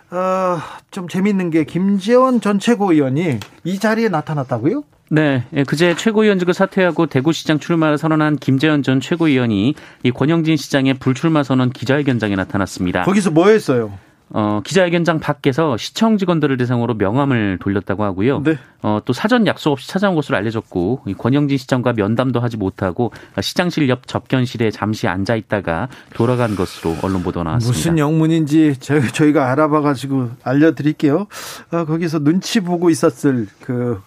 어, 0.09 0.57
좀 0.89 1.07
재밌는 1.07 1.51
게 1.51 1.63
김재원 1.63 2.41
전 2.41 2.59
최고위원이 2.59 3.39
이 3.63 3.79
자리에 3.79 4.09
나타났다고요? 4.09 4.83
네, 5.13 5.43
예, 5.51 5.65
그제 5.65 5.93
최고위원직을 5.93 6.53
사퇴하고 6.53 7.07
대구시장 7.07 7.59
출마를 7.59 7.97
선언한 7.97 8.37
김재현 8.37 8.81
전 8.81 9.01
최고위원이 9.01 9.75
이 10.03 10.11
권영진 10.11 10.55
시장의 10.55 10.93
불출마 10.95 11.43
선언 11.43 11.69
기자회견장에 11.69 12.37
나타났습니다. 12.37 13.03
거기서 13.03 13.31
뭐 13.31 13.49
했어요? 13.49 13.91
어, 14.29 14.61
기자회견장 14.63 15.19
밖에서 15.19 15.75
시청 15.75 16.17
직원들을 16.17 16.55
대상으로 16.55 16.93
명함을 16.93 17.57
돌렸다고 17.59 18.05
하고요. 18.05 18.41
네. 18.43 18.57
어, 18.81 19.01
또 19.03 19.11
사전 19.11 19.45
약속 19.47 19.71
없이 19.71 19.89
찾아온 19.89 20.15
것으로 20.15 20.37
알려졌고 20.37 21.01
이 21.07 21.13
권영진 21.13 21.57
시장과 21.57 21.91
면담도 21.91 22.39
하지 22.39 22.55
못하고 22.55 23.11
시장실 23.41 23.89
옆 23.89 24.07
접견실에 24.07 24.71
잠시 24.71 25.09
앉아 25.09 25.35
있다가 25.35 25.89
돌아간 26.13 26.55
것으로 26.55 26.95
언론 27.03 27.21
보도 27.21 27.43
나왔습니다. 27.43 27.77
무슨 27.77 27.97
영문인지 27.97 28.75
저희 28.79 29.33
가 29.33 29.51
알아봐 29.51 29.81
가지고 29.81 30.29
알려드릴게요. 30.41 31.27
어, 31.71 31.83
거기서 31.83 32.19
눈치 32.19 32.61
보고 32.61 32.89
있었을 32.89 33.47
그 33.59 33.99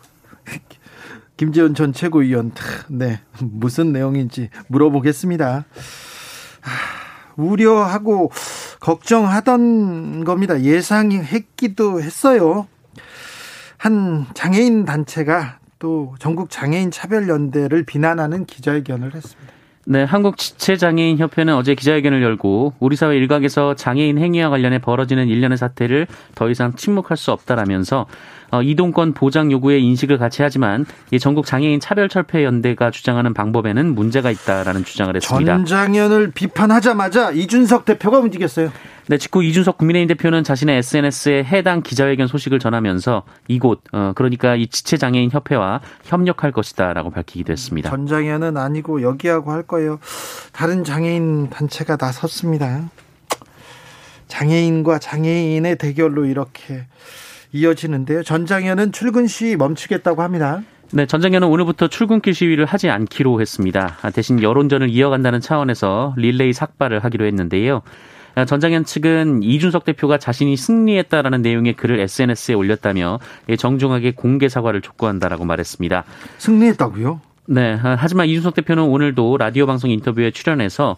김재원 1.36 1.74
전 1.74 1.92
최고위원, 1.92 2.52
네, 2.88 3.20
무슨 3.40 3.92
내용인지 3.92 4.50
물어보겠습니다. 4.68 5.64
우려하고 7.36 8.30
걱정하던 8.80 10.24
겁니다. 10.24 10.60
예상했기도 10.60 12.00
했어요. 12.00 12.68
한 13.76 14.26
장애인 14.34 14.84
단체가 14.84 15.58
또 15.78 16.14
전국 16.18 16.48
장애인 16.48 16.90
차별 16.90 17.28
연대를 17.28 17.84
비난하는 17.84 18.46
기자회견을 18.46 19.14
했습니다. 19.14 19.52
네, 19.86 20.02
한국 20.02 20.38
지체장애인 20.38 21.18
협회는 21.18 21.54
어제 21.54 21.74
기자회견을 21.74 22.22
열고 22.22 22.72
우리 22.80 22.96
사회 22.96 23.16
일각에서 23.18 23.74
장애인 23.74 24.16
행위와 24.16 24.48
관련해 24.48 24.78
벌어지는 24.78 25.28
일련의 25.28 25.58
사태를 25.58 26.06
더 26.34 26.48
이상 26.48 26.74
침묵할 26.74 27.18
수 27.18 27.32
없다라면서 27.32 28.06
어, 28.43 28.43
이동권 28.62 29.14
보장 29.14 29.50
요구에 29.50 29.78
인식을 29.78 30.18
같이 30.18 30.42
하지만 30.42 30.84
이 31.10 31.18
전국 31.18 31.46
장애인 31.46 31.80
차별 31.80 32.08
철폐 32.08 32.44
연대가 32.44 32.90
주장하는 32.90 33.34
방법에는 33.34 33.94
문제가 33.94 34.30
있다라는 34.30 34.84
주장을 34.84 35.14
했습니다. 35.14 35.56
전장현을 35.56 36.32
비판하자마자 36.32 37.32
이준석 37.32 37.84
대표가 37.84 38.18
움직였어요. 38.18 38.70
네, 39.06 39.18
직후 39.18 39.44
이준석 39.44 39.76
국민의힘 39.76 40.08
대표는 40.08 40.44
자신의 40.44 40.78
SNS에 40.78 41.44
해당 41.44 41.82
기자회견 41.82 42.26
소식을 42.26 42.58
전하면서 42.58 43.24
이곳 43.48 43.82
어, 43.92 44.12
그러니까 44.14 44.56
이 44.56 44.66
지체 44.66 44.96
장애인 44.96 45.30
협회와 45.30 45.80
협력할 46.04 46.52
것이다라고 46.52 47.10
밝히기도 47.10 47.52
했습니다. 47.52 47.90
전장현은 47.90 48.56
아니고 48.56 49.02
여기하고 49.02 49.52
할 49.52 49.62
거예요. 49.62 49.98
다른 50.52 50.84
장애인 50.84 51.50
단체가 51.50 51.98
나섰습니다. 52.00 52.88
장애인과 54.28 54.98
장애인의 54.98 55.76
대결로 55.76 56.24
이렇게 56.24 56.86
이어지는데요. 57.54 58.22
전장현은 58.24 58.92
출근 58.92 59.26
시 59.28 59.56
멈추겠다고 59.56 60.22
합니다. 60.22 60.62
네, 60.92 61.06
전장현은 61.06 61.48
오늘부터 61.48 61.88
출근길 61.88 62.34
시위를 62.34 62.66
하지 62.66 62.90
않기로 62.90 63.40
했습니다. 63.40 63.96
대신 64.12 64.42
여론전을 64.42 64.90
이어간다는 64.90 65.40
차원에서 65.40 66.14
릴레이 66.16 66.52
삭발을 66.52 67.02
하기로 67.02 67.24
했는데요. 67.26 67.82
전장현 68.46 68.84
측은 68.84 69.44
이준석 69.44 69.84
대표가 69.84 70.18
자신이 70.18 70.56
승리했다라는 70.56 71.42
내용의 71.42 71.74
글을 71.74 72.00
SNS에 72.00 72.54
올렸다며 72.54 73.20
정중하게 73.56 74.12
공개 74.12 74.48
사과를 74.48 74.80
촉구한다라고 74.80 75.44
말했습니다. 75.44 76.04
승리했다고요? 76.38 77.20
네. 77.46 77.78
하지만 77.80 78.26
이준석 78.26 78.54
대표는 78.54 78.82
오늘도 78.84 79.36
라디오 79.36 79.66
방송 79.66 79.90
인터뷰에 79.90 80.30
출연해서 80.32 80.90
어, 80.92 80.96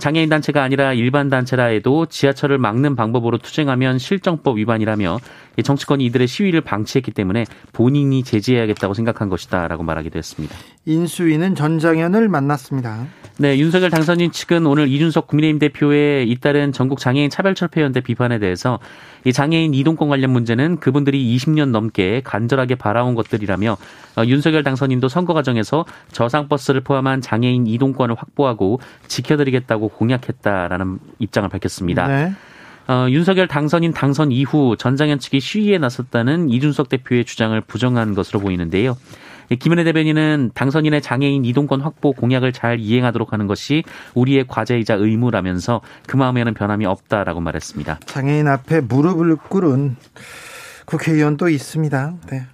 장애인 0.00 0.28
단체가 0.28 0.62
아니라 0.62 0.92
일반 0.92 1.28
단체라 1.28 1.66
해도 1.66 2.06
지하철을 2.06 2.58
막는 2.58 2.96
방법으로 2.96 3.38
투쟁하면 3.38 3.98
실정법 3.98 4.58
위반이라며 4.58 5.18
정치권이 5.62 6.04
이들의 6.06 6.26
시위를 6.26 6.60
방치했기 6.60 7.12
때문에 7.12 7.44
본인이 7.72 8.22
제지해야겠다고 8.22 8.94
생각한 8.94 9.28
것이다라고 9.28 9.84
말하기도 9.84 10.18
했습니다. 10.18 10.56
인수위는 10.86 11.56
전장현을 11.56 12.28
만났습니다. 12.28 13.06
네, 13.38 13.58
윤석열 13.58 13.90
당선인 13.90 14.32
측은 14.32 14.64
오늘 14.64 14.88
이준석 14.88 15.26
국민의힘 15.26 15.58
대표의 15.58 16.30
잇따른 16.30 16.72
전국 16.72 17.00
장애인 17.00 17.28
차별철폐연대 17.28 18.00
비판에 18.00 18.38
대해서 18.38 18.78
이 19.24 19.32
장애인 19.32 19.74
이동권 19.74 20.08
관련 20.08 20.30
문제는 20.30 20.78
그분들이 20.78 21.36
20년 21.36 21.70
넘게 21.70 22.22
간절하게 22.24 22.76
바라온 22.76 23.14
것들이라며 23.14 23.76
어, 24.16 24.24
윤석열 24.24 24.62
당선인도 24.62 25.08
선거 25.08 25.34
과정에서 25.34 25.84
저상버스를 26.12 26.80
포함한 26.80 27.20
장애인 27.20 27.66
이동권을 27.66 28.14
확보하고 28.14 28.80
지켜드리겠다고 29.08 29.88
공약했다라는 29.88 30.98
입장을 31.18 31.46
밝혔습니다. 31.48 32.06
네. 32.06 32.32
어, 32.88 33.06
윤석열 33.10 33.48
당선인 33.48 33.92
당선 33.92 34.30
이후 34.30 34.76
전장현 34.78 35.18
측이 35.18 35.40
시위에 35.40 35.78
나섰다는 35.78 36.48
이준석 36.48 36.88
대표의 36.88 37.24
주장을 37.24 37.60
부정한 37.62 38.14
것으로 38.14 38.40
보이는데요. 38.40 38.96
김은혜 39.54 39.84
대변인은 39.84 40.50
당선인의 40.54 41.02
장애인 41.02 41.44
이동권 41.44 41.80
확보 41.80 42.12
공약을 42.12 42.52
잘 42.52 42.80
이행하도록 42.80 43.32
하는 43.32 43.46
것이 43.46 43.84
우리의 44.14 44.46
과제이자 44.48 44.94
의무라면서 44.94 45.80
그 46.06 46.16
마음에는 46.16 46.54
변함이 46.54 46.86
없다라고 46.86 47.40
말했습니다. 47.40 48.00
장애인 48.06 48.48
앞에 48.48 48.80
무릎을 48.80 49.36
꿇은 49.36 49.96
국회의원도 50.86 51.48
있습니다. 51.48 52.14
네. 52.30 52.46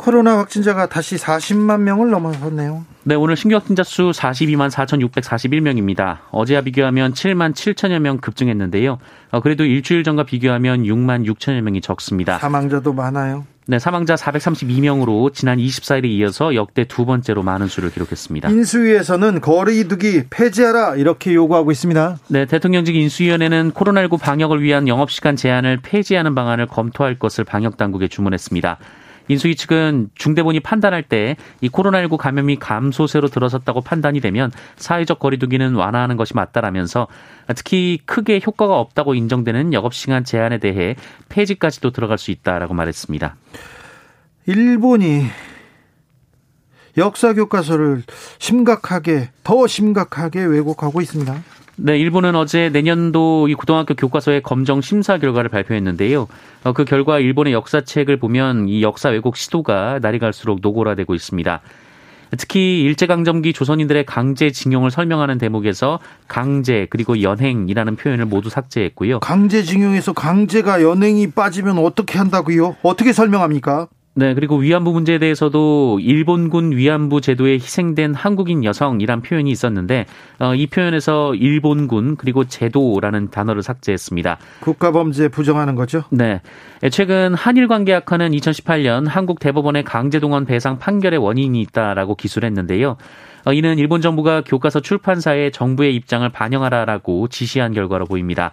코로나 0.00 0.38
확진자가 0.38 0.86
다시 0.86 1.16
40만 1.16 1.80
명을 1.80 2.08
넘어섰네요. 2.08 2.86
네, 3.04 3.14
오늘 3.14 3.36
신규 3.36 3.56
확진자 3.56 3.82
수 3.82 4.10
42만 4.14 4.70
4,641명입니다. 4.70 6.20
어제와 6.30 6.62
비교하면 6.62 7.12
7만 7.12 7.52
7천여 7.52 7.98
명 7.98 8.16
급증했는데요. 8.16 8.98
어, 9.30 9.40
그래도 9.40 9.64
일주일 9.64 10.02
전과 10.02 10.24
비교하면 10.24 10.84
6만 10.84 11.26
6천여 11.26 11.60
명이 11.60 11.82
적습니다. 11.82 12.38
사망자도 12.38 12.94
많아요. 12.94 13.44
네, 13.70 13.78
사망자 13.78 14.16
432명으로 14.16 15.32
지난 15.32 15.58
24일에 15.58 16.06
이어서 16.06 16.56
역대 16.56 16.82
두 16.82 17.06
번째로 17.06 17.44
많은 17.44 17.68
수를 17.68 17.92
기록했습니다. 17.92 18.48
인수위에서는 18.48 19.40
거리두기 19.40 20.24
폐지하라 20.28 20.96
이렇게 20.96 21.32
요구하고 21.34 21.70
있습니다. 21.70 22.18
네, 22.30 22.46
대통령직 22.46 22.96
인수위원회는 22.96 23.70
코로나19 23.70 24.18
방역을 24.18 24.60
위한 24.60 24.88
영업시간 24.88 25.36
제한을 25.36 25.78
폐지하는 25.84 26.34
방안을 26.34 26.66
검토할 26.66 27.20
것을 27.20 27.44
방역 27.44 27.76
당국에 27.76 28.08
주문했습니다. 28.08 28.78
인수위 29.30 29.56
측은 29.56 30.10
중대본이 30.14 30.60
판단할 30.60 31.02
때 31.02 31.36
이 31.60 31.68
코로나19 31.68 32.16
감염이 32.16 32.56
감소세로 32.56 33.28
들어섰다고 33.28 33.80
판단이 33.82 34.20
되면 34.20 34.50
사회적 34.76 35.18
거리두기는 35.18 35.74
완화하는 35.74 36.16
것이 36.16 36.34
맞다라면서 36.34 37.06
특히 37.54 37.98
크게 38.06 38.40
효과가 38.44 38.78
없다고 38.78 39.14
인정되는 39.14 39.72
영업시간 39.72 40.24
제한에 40.24 40.58
대해 40.58 40.96
폐지까지도 41.28 41.90
들어갈 41.90 42.18
수 42.18 42.30
있다라고 42.30 42.74
말했습니다. 42.74 43.36
일본이 44.46 45.24
역사 46.96 47.34
교과서를 47.34 48.02
심각하게 48.38 49.30
더 49.44 49.66
심각하게 49.66 50.44
왜곡하고 50.44 51.00
있습니다. 51.00 51.42
네, 51.82 51.98
일본은 51.98 52.36
어제 52.36 52.68
내년도 52.68 53.48
이 53.48 53.54
고등학교 53.54 53.94
교과서의 53.94 54.42
검정 54.42 54.82
심사 54.82 55.16
결과를 55.16 55.48
발표했는데요. 55.48 56.28
어, 56.64 56.72
그 56.74 56.84
결과 56.84 57.18
일본의 57.18 57.54
역사책을 57.54 58.18
보면 58.18 58.68
이 58.68 58.82
역사 58.82 59.08
왜곡 59.08 59.38
시도가 59.38 59.98
날이 60.02 60.18
갈수록 60.18 60.58
노골화되고 60.60 61.14
있습니다. 61.14 61.60
특히 62.36 62.82
일제강점기 62.82 63.54
조선인들의 63.54 64.04
강제징용을 64.04 64.90
설명하는 64.90 65.38
대목에서 65.38 66.00
강제 66.28 66.86
그리고 66.90 67.22
연행이라는 67.22 67.96
표현을 67.96 68.26
모두 68.26 68.50
삭제했고요. 68.50 69.20
강제징용에서 69.20 70.12
강제가 70.12 70.82
연행이 70.82 71.30
빠지면 71.30 71.78
어떻게 71.78 72.18
한다고요? 72.18 72.76
어떻게 72.82 73.14
설명합니까? 73.14 73.88
네, 74.14 74.34
그리고 74.34 74.56
위안부 74.56 74.92
문제에 74.92 75.18
대해서도 75.18 76.00
일본군 76.00 76.72
위안부 76.72 77.20
제도에 77.20 77.54
희생된 77.54 78.14
한국인 78.14 78.64
여성이란 78.64 79.22
표현이 79.22 79.50
있었는데 79.50 80.06
어, 80.40 80.54
이 80.54 80.66
표현에서 80.66 81.34
일본군 81.36 82.16
그리고 82.16 82.44
제도라는 82.44 83.30
단어를 83.30 83.62
삭제했습니다. 83.62 84.38
국가범죄 84.60 85.28
부정하는 85.28 85.76
거죠? 85.76 86.02
네. 86.10 86.40
최근 86.90 87.34
한일 87.34 87.68
관계 87.68 87.94
악화는 87.94 88.32
2018년 88.32 89.06
한국 89.06 89.38
대법원의 89.38 89.84
강제동원 89.84 90.44
배상 90.44 90.78
판결의 90.78 91.20
원인이 91.20 91.60
있다라고 91.60 92.16
기술했는데요. 92.16 92.96
어, 93.46 93.52
이는 93.52 93.78
일본 93.78 94.00
정부가 94.00 94.42
교과서 94.42 94.80
출판사에 94.80 95.50
정부의 95.50 95.94
입장을 95.94 96.28
반영하라라고 96.28 97.28
지시한 97.28 97.72
결과로 97.72 98.06
보입니다. 98.06 98.52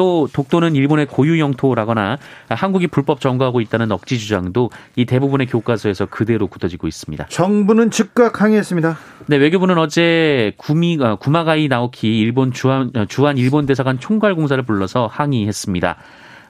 또 0.00 0.30
독도는 0.32 0.76
일본의 0.76 1.08
고유 1.08 1.38
영토라거나 1.38 2.16
한국이 2.48 2.86
불법 2.86 3.20
점거하고 3.20 3.60
있다는 3.60 3.92
억지 3.92 4.18
주장도 4.18 4.70
이 4.96 5.04
대부분의 5.04 5.46
교과서에서 5.46 6.06
그대로 6.06 6.46
굳어지고 6.46 6.88
있습니다. 6.88 7.26
정부는 7.26 7.90
즉각 7.90 8.40
항의했습니다. 8.40 8.96
네, 9.26 9.36
외교부는 9.36 9.76
어제 9.76 10.54
구미 10.56 10.96
어, 11.02 11.16
구마가이 11.16 11.68
나오키 11.68 12.18
일본 12.18 12.50
주한 12.50 12.92
주한 13.10 13.36
일본 13.36 13.66
대사관 13.66 14.00
총괄 14.00 14.34
공사를 14.34 14.64
불러서 14.64 15.06
항의했습니다. 15.06 15.98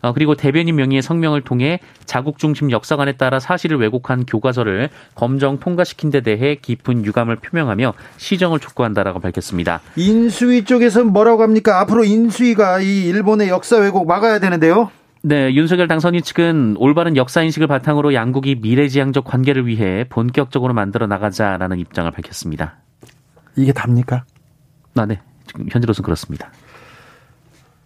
어, 0.03 0.13
그리고 0.13 0.35
대변인 0.35 0.77
명의의 0.77 1.03
성명을 1.03 1.43
통해 1.43 1.81
자국 2.05 2.39
중심 2.39 2.71
역사관에 2.71 3.13
따라 3.13 3.39
사실을 3.41 3.79
왜곡한 3.79 4.27
교과서를 4.27 4.89
검정 5.15 5.59
통과시킨 5.59 6.11
데 6.11 6.21
대해 6.21 6.55
깊은 6.55 7.05
유감을 7.05 7.37
표명하며 7.37 7.95
시정을 8.17 8.61
촉구한다라고 8.61 9.21
밝혔습니다. 9.21 9.81
인수위 9.97 10.65
쪽에서 10.65 11.05
뭐라고 11.05 11.43
합니까? 11.43 11.81
앞으로 11.81 12.05
인수위가 12.05 12.81
이 12.81 13.07
일본의 13.09 13.49
역사 13.49 13.77
왜곡 13.77 14.07
막아야 14.07 14.39
되는데요. 14.39 14.91
네, 15.23 15.53
윤석열 15.53 15.87
당선인 15.87 16.23
측은 16.23 16.77
올바른 16.79 17.15
역사 17.17 17.43
인식을 17.43 17.67
바탕으로 17.67 18.15
양국이 18.15 18.57
미래지향적 18.63 19.25
관계를 19.25 19.67
위해 19.67 20.05
본격적으로 20.09 20.73
만들어 20.73 21.07
나가자라는 21.07 21.79
입장을 21.79 22.11
밝혔습니다. 22.11 22.79
이게 23.57 23.73
답니까? 23.73 24.25
아, 24.97 25.05
네. 25.05 25.21
지금 25.47 25.67
현재로서는 25.71 26.05
그렇습니다. 26.05 26.51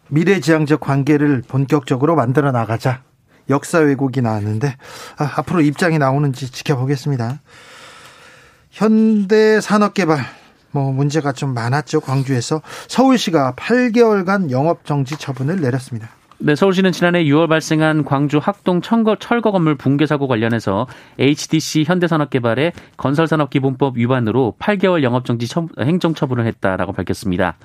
미래지향적 0.08 0.80
관계를 0.80 1.42
본격적으로 1.46 2.16
만들어 2.16 2.52
나가자. 2.52 3.02
역사 3.50 3.78
왜곡이 3.78 4.22
나왔는데 4.22 4.76
아, 5.18 5.32
앞으로 5.36 5.60
입장이 5.60 5.98
나오는지 5.98 6.50
지켜보겠습니다. 6.50 7.40
현대 8.70 9.60
산업 9.60 9.94
개발 9.94 10.18
뭐 10.70 10.92
문제가 10.92 11.32
좀 11.32 11.54
많았죠. 11.54 12.00
광주에서 12.00 12.60
서울시가 12.88 13.54
8개월간 13.56 14.50
영업 14.50 14.84
정지 14.84 15.16
처분을 15.16 15.60
내렸습니다. 15.60 16.08
네, 16.38 16.56
서울시는 16.56 16.90
지난해 16.90 17.22
6월 17.24 17.48
발생한 17.48 18.04
광주 18.04 18.38
학동 18.38 18.82
철거, 18.82 19.16
철거 19.16 19.52
건물 19.52 19.76
붕괴 19.76 20.04
사고 20.04 20.26
관련해서 20.26 20.88
HDC 21.18 21.84
현대산업개발의 21.86 22.72
건설산업기본법 22.96 23.96
위반으로 23.96 24.56
8개월 24.58 25.04
영업정지 25.04 25.46
행정처분을 25.78 26.44
했다라고 26.46 26.92
밝혔습니다. 26.92 27.56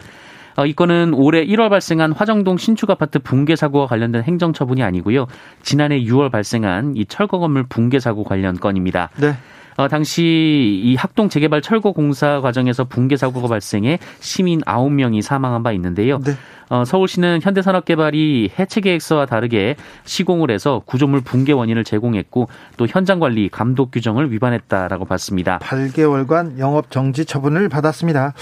어, 0.60 0.66
이 0.66 0.74
건은 0.74 1.14
올해 1.14 1.46
1월 1.46 1.70
발생한 1.70 2.12
화정동 2.12 2.58
신축 2.58 2.90
아파트 2.90 3.20
붕괴 3.20 3.56
사고와 3.56 3.88
관련된 3.88 4.24
행정 4.24 4.52
처분이 4.52 4.84
아니고요. 4.84 5.26
지난해 5.62 6.02
6월 6.02 6.30
발생한 6.30 6.98
이 6.98 7.06
철거 7.06 7.40
건물 7.40 7.64
붕괴 7.64 7.98
사고 7.98 8.26
관련 8.26 8.60
건입니다. 8.60 9.10
네. 9.16 9.36
어, 9.78 9.88
당시 9.88 10.82
이 10.84 10.96
학동 10.98 11.30
재개발 11.30 11.62
철거 11.62 11.94
공사 11.94 12.42
과정에서 12.42 12.84
붕괴 12.84 13.16
사고가 13.16 13.48
발생해 13.48 14.00
시민 14.20 14.60
9명이 14.60 15.22
사망한 15.22 15.64
바 15.64 15.72
있는데요. 15.72 16.20
네. 16.20 16.34
어, 16.70 16.86
서울시는 16.86 17.40
현대산업개발이 17.42 18.52
해체 18.58 18.80
계획서와 18.82 19.26
다르게 19.26 19.76
시공을 20.06 20.52
해서 20.52 20.82
구조물 20.86 21.22
붕괴 21.22 21.52
원인을 21.52 21.84
제공했고 21.84 22.48
또 22.78 22.88
현장 22.88 23.20
관리 23.20 23.50
감독 23.50 23.92
규정을 23.92 24.32
위반했다라고 24.32 25.06
봤습니다. 25.06 25.60
8개월간 25.60 26.60
영업 26.60 26.92
정지 26.92 27.26
처분을 27.26 27.70
받았습니다. 27.70 28.34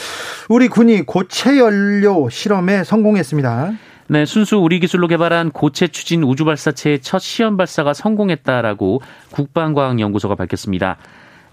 우리 0.49 0.67
군이 0.67 1.03
고체 1.03 1.57
연료 1.57 2.29
실험에 2.29 2.83
성공했습니다. 2.83 3.71
네, 4.09 4.25
순수 4.25 4.57
우리 4.57 4.79
기술로 4.79 5.07
개발한 5.07 5.51
고체 5.51 5.87
추진 5.87 6.23
우주 6.23 6.45
발사체의 6.45 7.01
첫 7.01 7.19
시험 7.19 7.57
발사가 7.57 7.93
성공했다라고 7.93 9.01
국방과학연구소가 9.31 10.35
밝혔습니다. 10.35 10.97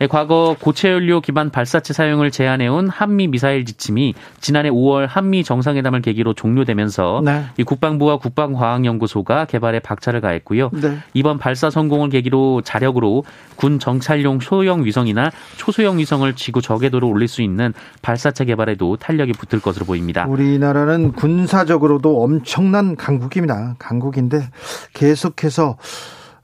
네, 0.05 0.09
과거 0.09 0.55
고체연료 0.61 1.23
기반 1.23 1.49
발사체 1.49 1.95
사용을 1.95 2.31
제한해온 2.31 2.91
한미 2.91 3.27
미사일 3.27 3.65
지침이 3.65 4.13
지난해 4.39 4.69
5월 4.69 5.07
한미 5.09 5.45
정상회담을 5.45 6.03
계기로 6.03 6.35
종료되면서 6.35 7.23
네. 7.25 7.47
이 7.57 7.65
국방부와 7.65 8.19
국방과학연구소가 8.19 9.47
개발에 9.47 9.81
박차를 9.81 10.21
가했고요. 10.21 10.69
네. 10.75 10.99
이번 11.15 11.39
발사 11.39 11.71
성공을 11.71 12.11
계기로 12.11 12.61
자력으로 12.61 13.25
군 13.57 13.79
정찰용 13.79 14.41
소형 14.41 14.85
위성이나 14.85 15.31
초소형 15.57 15.97
위성을 15.97 16.31
지구 16.35 16.61
저궤도로 16.61 17.09
올릴 17.09 17.27
수 17.27 17.41
있는 17.41 17.73
발사체 18.03 18.45
개발에도 18.45 18.99
탄력이 18.99 19.33
붙을 19.33 19.63
것으로 19.63 19.87
보입니다. 19.87 20.27
우리나라는 20.27 21.13
군사적으로도 21.13 22.23
엄청난 22.23 22.95
강국입니다. 22.97 23.77
강국인데 23.79 24.51
계속해서 24.93 25.79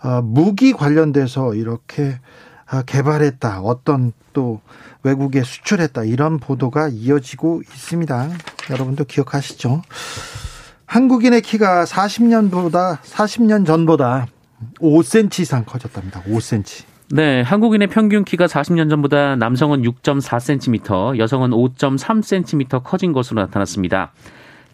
어, 0.03 0.23
무기 0.23 0.73
관련돼서 0.73 1.55
이렇게 1.55 2.14
아, 2.14 2.18
개발했다. 2.87 3.61
어떤 3.61 4.13
또 4.33 4.61
외국에 5.03 5.43
수출했다. 5.43 6.05
이런 6.05 6.39
보도가 6.39 6.89
이어지고 6.89 7.63
있습니다. 7.63 8.29
여러분도 8.71 9.05
기억하시죠? 9.05 9.83
한국인의 10.87 11.43
키가 11.43 11.85
40년보다 11.85 12.99
40년 13.01 13.67
전보다 13.67 14.27
5cm 14.81 15.41
이상 15.41 15.65
커졌답니다. 15.65 16.23
5cm. 16.23 16.85
네, 17.13 17.43
한국인의 17.43 17.89
평균 17.89 18.25
키가 18.25 18.47
40년 18.47 18.89
전보다 18.89 19.35
남성은 19.35 19.83
6.4cm, 19.83 21.19
여성은 21.19 21.51
5.3cm 21.51 22.85
커진 22.85 23.13
것으로 23.13 23.41
나타났습니다. 23.41 24.13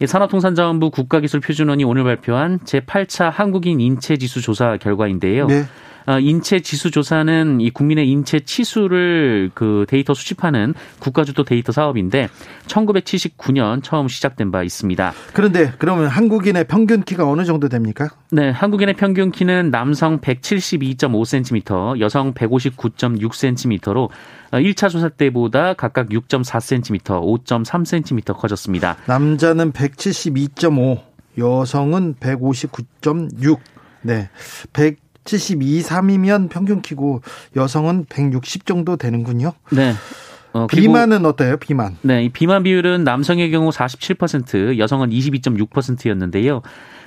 산업통상자원부 0.05 0.91
국가기술표준원이 0.91 1.83
오늘 1.83 2.03
발표한 2.03 2.59
제8차 2.59 3.31
한국인 3.31 3.79
인체지수 3.79 4.41
조사 4.41 4.77
결과인데요. 4.77 5.47
네. 5.47 5.65
어, 6.07 6.19
인체 6.19 6.61
지수 6.61 6.89
조사는 6.89 7.59
이 7.59 7.69
국민의 7.69 8.09
인체 8.09 8.39
치수를 8.39 9.51
그 9.53 9.85
데이터 9.89 10.13
수집하는 10.13 10.73
국가주도 10.99 11.43
데이터 11.43 11.73
사업인데 11.73 12.29
1979년 12.67 13.83
처음 13.83 14.07
시작된 14.07 14.51
바 14.51 14.63
있습니다. 14.63 15.13
그런데 15.33 15.73
그러면 15.77 16.07
한국인의 16.07 16.63
평균 16.67 17.03
키가 17.03 17.29
어느 17.29 17.43
정도 17.43 17.67
됩니까? 17.67 18.07
네, 18.31 18.49
한국인의 18.49 18.95
평균 18.95 19.31
키는 19.31 19.69
남성 19.69 20.19
172.5cm, 20.21 21.99
여성 21.99 22.33
159.6cm로 22.33 24.09
1차 24.51 24.89
조사 24.89 25.09
때보다 25.09 25.73
각각 25.73 26.07
6.4cm, 26.07 27.01
5.3cm 27.45 28.37
커졌습니다. 28.37 28.95
남자는 29.07 29.73
172.5, 29.73 31.01
여성은 31.37 32.15
159.6. 32.15 33.57
네. 34.03 34.29
100 34.71 35.06
72, 35.27 35.81
3이면 35.83 36.49
평균 36.49 36.81
키고 36.81 37.21
여성은 37.55 38.05
160 38.09 38.65
정도 38.65 38.95
되는군요. 38.95 39.51
네. 39.71 39.93
어, 40.53 40.65
비만은 40.67 41.25
어때요? 41.25 41.57
비만. 41.57 41.97
네, 42.01 42.23
이 42.23 42.29
비만 42.29 42.63
비율은 42.63 43.03
남성의 43.03 43.51
경우 43.51 43.69
47%, 43.69 44.79
여성은 44.79 45.09
22.6%였는데요. 45.09 46.61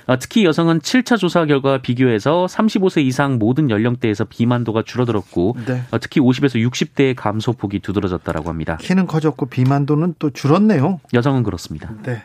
어, 0.07 0.17
특히 0.19 0.45
여성은 0.45 0.79
7차 0.79 1.17
조사 1.17 1.45
결과와 1.45 1.79
비교해서 1.79 2.45
35세 2.49 3.03
이상 3.05 3.37
모든 3.37 3.69
연령대에서 3.69 4.25
비만도가 4.25 4.83
줄어들었고 4.83 5.55
네. 5.65 5.83
어, 5.91 5.99
특히 5.99 6.19
50에서 6.21 6.55
60대의 6.69 7.15
감소폭이 7.15 7.79
두드러졌다라고 7.79 8.49
합니다. 8.49 8.77
키는 8.81 9.07
커졌고 9.07 9.47
비만도는 9.47 10.15
또 10.19 10.29
줄었네요. 10.31 10.99
여성은 11.13 11.43
그렇습니다. 11.43 11.93
네. 12.03 12.23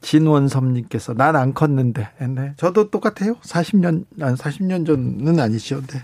진원섭님께서 0.00 1.14
난 1.14 1.34
안 1.34 1.52
컸는데, 1.54 2.08
네. 2.28 2.52
저도 2.56 2.90
똑같아요. 2.90 3.34
40년, 3.42 4.04
난 4.10 4.34
40년 4.36 4.86
전은 4.86 5.40
아니죠. 5.40 5.80
네. 5.86 6.00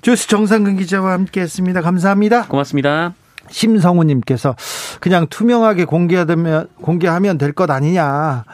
주스 0.00 0.26
정상근 0.28 0.76
기자와 0.78 1.12
함께했습니다. 1.12 1.82
감사합니다. 1.82 2.46
고맙습니다. 2.48 3.14
심성우님께서 3.48 4.56
그냥 5.00 5.26
투명하게 5.28 5.84
공개하면 5.84 6.68
공개하면 6.80 7.38
될 7.38 7.52
것 7.52 7.70
아니냐. 7.70 8.44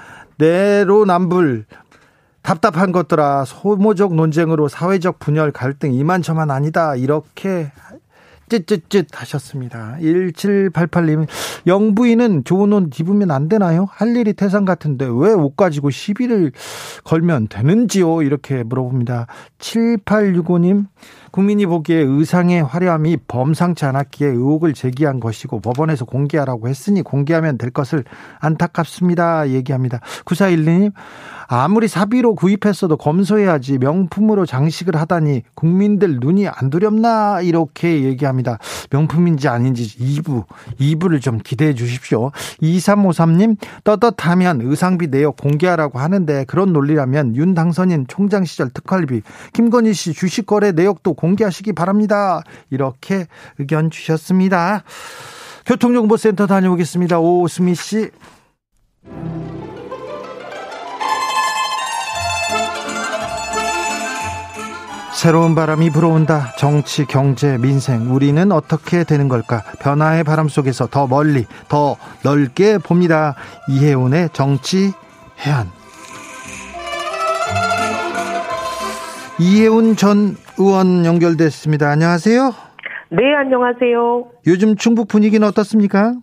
내로남불 0.43 1.67
답답한 2.43 2.91
것들아 2.91 3.45
소모적 3.45 4.17
논쟁으로 4.17 4.67
사회적 4.67 5.21
분열 5.21 5.53
갈등 5.53 5.93
이만저만 5.93 6.51
아니다. 6.51 6.97
이렇게 6.97 7.71
쯧쯧쯧 8.49 9.07
하셨습니다. 9.13 9.97
1788님, 10.01 11.27
영부인은 11.67 12.45
좋은 12.45 12.73
옷 12.73 13.01
입으면 13.01 13.31
안 13.31 13.49
되나요? 13.49 13.87
할 13.91 14.15
일이 14.17 14.33
태산 14.35 14.65
같은데 14.65 15.07
왜 15.07 15.33
옷 15.33 15.57
가지고 15.57 15.91
시비를 15.91 16.53
걸면 17.05 17.49
되는지요? 17.49 18.23
이렇게 18.23 18.63
물어봅니다. 18.63 19.27
7865님, 19.59 20.87
국민이 21.31 21.65
보기에 21.67 21.97
의상의 21.97 22.63
화려함이 22.63 23.17
범상치 23.27 23.87
않았기에 23.87 24.29
의혹을 24.29 24.75
제기한 24.75 25.19
것이고 25.19 25.61
법원에서 25.61 26.05
공개하라고 26.05 26.69
했으니 26.69 27.03
공개하면 27.03 27.57
될 27.59 27.71
것을 27.71 28.05
안타깝습니다. 28.41 29.49
얘기합니다. 29.51 30.01
9412님, 30.27 30.93
아무리 31.55 31.87
사비로 31.87 32.35
구입했어도 32.35 32.97
검소해야지 32.97 33.77
명품으로 33.77 34.47
장식을 34.47 34.97
하다니 34.97 35.43
국민들 35.55 36.19
눈이 36.19 36.49
안 36.49 36.71
두렵나 36.71 37.43
이렇게 37.43 38.05
얘기합니다. 38.05 38.59
명품인지 38.91 39.49
아닌지 39.49 39.99
2부, 39.99 40.47
2부를 40.81 41.21
좀 41.21 41.39
기대해 41.39 41.75
주십시오. 41.75 42.31
2353님 42.63 43.59
떳떳하면 43.85 44.63
의상비 44.63 45.09
내역 45.09 45.37
공개하라고 45.37 45.99
하는데 45.99 46.45
그런 46.47 46.73
논리라면 46.73 47.37
윤 47.37 47.53
당선인 47.53 48.07
총장 48.09 48.47
시절 48.47 48.71
특활비 48.71 49.21
김건희 49.53 49.93
씨 49.93 50.15
주식 50.15 50.47
거래 50.47 50.73
내역도 50.73 51.13
공개하시기 51.13 51.75
바랍니다. 51.75 52.43
이렇게 52.71 53.27
의견 53.59 53.91
주셨습니다. 53.91 54.85
교통정보센터 55.67 56.47
다녀오겠습니다. 56.47 57.21
오수미 57.21 57.75
씨. 57.75 58.11
새로운 65.23 65.55
바람이 65.55 65.91
불어온다. 65.91 66.53
정치, 66.59 67.07
경제, 67.07 67.57
민생. 67.57 68.13
우리는 68.13 68.51
어떻게 68.51 69.05
되는 69.05 69.29
걸까? 69.29 69.63
변화의 69.79 70.25
바람 70.25 70.49
속에서 70.49 70.89
더 70.89 71.07
멀리, 71.07 71.47
더 71.69 71.95
넓게 72.25 72.79
봅니다. 72.79 73.37
이혜훈의 73.69 74.31
정치 74.33 74.91
해안. 75.47 75.69
이혜훈 79.39 79.95
전 79.95 80.35
의원 80.59 81.07
연결됐습니다. 81.07 81.89
안녕하세요. 81.89 82.53
네, 83.11 83.33
안녕하세요. 83.37 84.25
요즘 84.49 84.75
충북 84.75 85.07
분위기는 85.07 85.47
어떻습니까? 85.47 86.15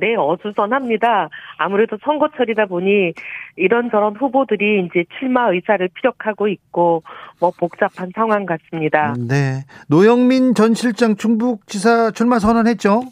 네, 0.00 0.16
어수선합니다. 0.16 1.28
아무래도 1.58 1.98
선거철이다 2.02 2.66
보니 2.66 3.12
이런저런 3.56 4.16
후보들이 4.16 4.86
이제 4.86 5.04
출마 5.18 5.50
의사를 5.50 5.86
피력하고 5.94 6.48
있고 6.48 7.02
뭐 7.38 7.52
복잡한 7.58 8.10
상황 8.14 8.46
같습니다. 8.46 9.14
네. 9.18 9.64
노영민 9.88 10.54
전 10.54 10.74
실장 10.74 11.16
충북지사 11.16 12.12
출마 12.12 12.38
선언했죠? 12.38 13.02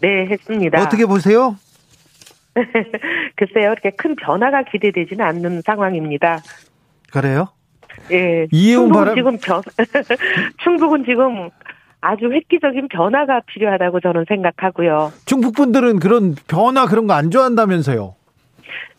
네, 0.00 0.26
했습니다. 0.26 0.80
어떻게 0.80 1.06
보세요? 1.06 1.56
글쎄요, 3.36 3.72
이렇게 3.72 3.90
큰 3.90 4.14
변화가 4.16 4.64
기대되지는 4.64 5.24
않는 5.24 5.62
상황입니다. 5.62 6.40
그래요? 7.12 7.48
예. 8.12 8.46
이해운 8.50 8.90
바람 8.90 9.14
지금 9.14 9.38
변 9.38 9.62
충북은 10.62 11.04
지금 11.04 11.50
아주 12.00 12.30
획기적인 12.30 12.88
변화가 12.88 13.40
필요하다고 13.46 14.00
저는 14.00 14.24
생각하고요. 14.28 15.12
중국 15.26 15.54
분들은 15.56 15.98
그런 15.98 16.34
변화 16.48 16.86
그런 16.86 17.06
거 17.06 17.14
안 17.14 17.30
좋아한다면서요? 17.30 18.14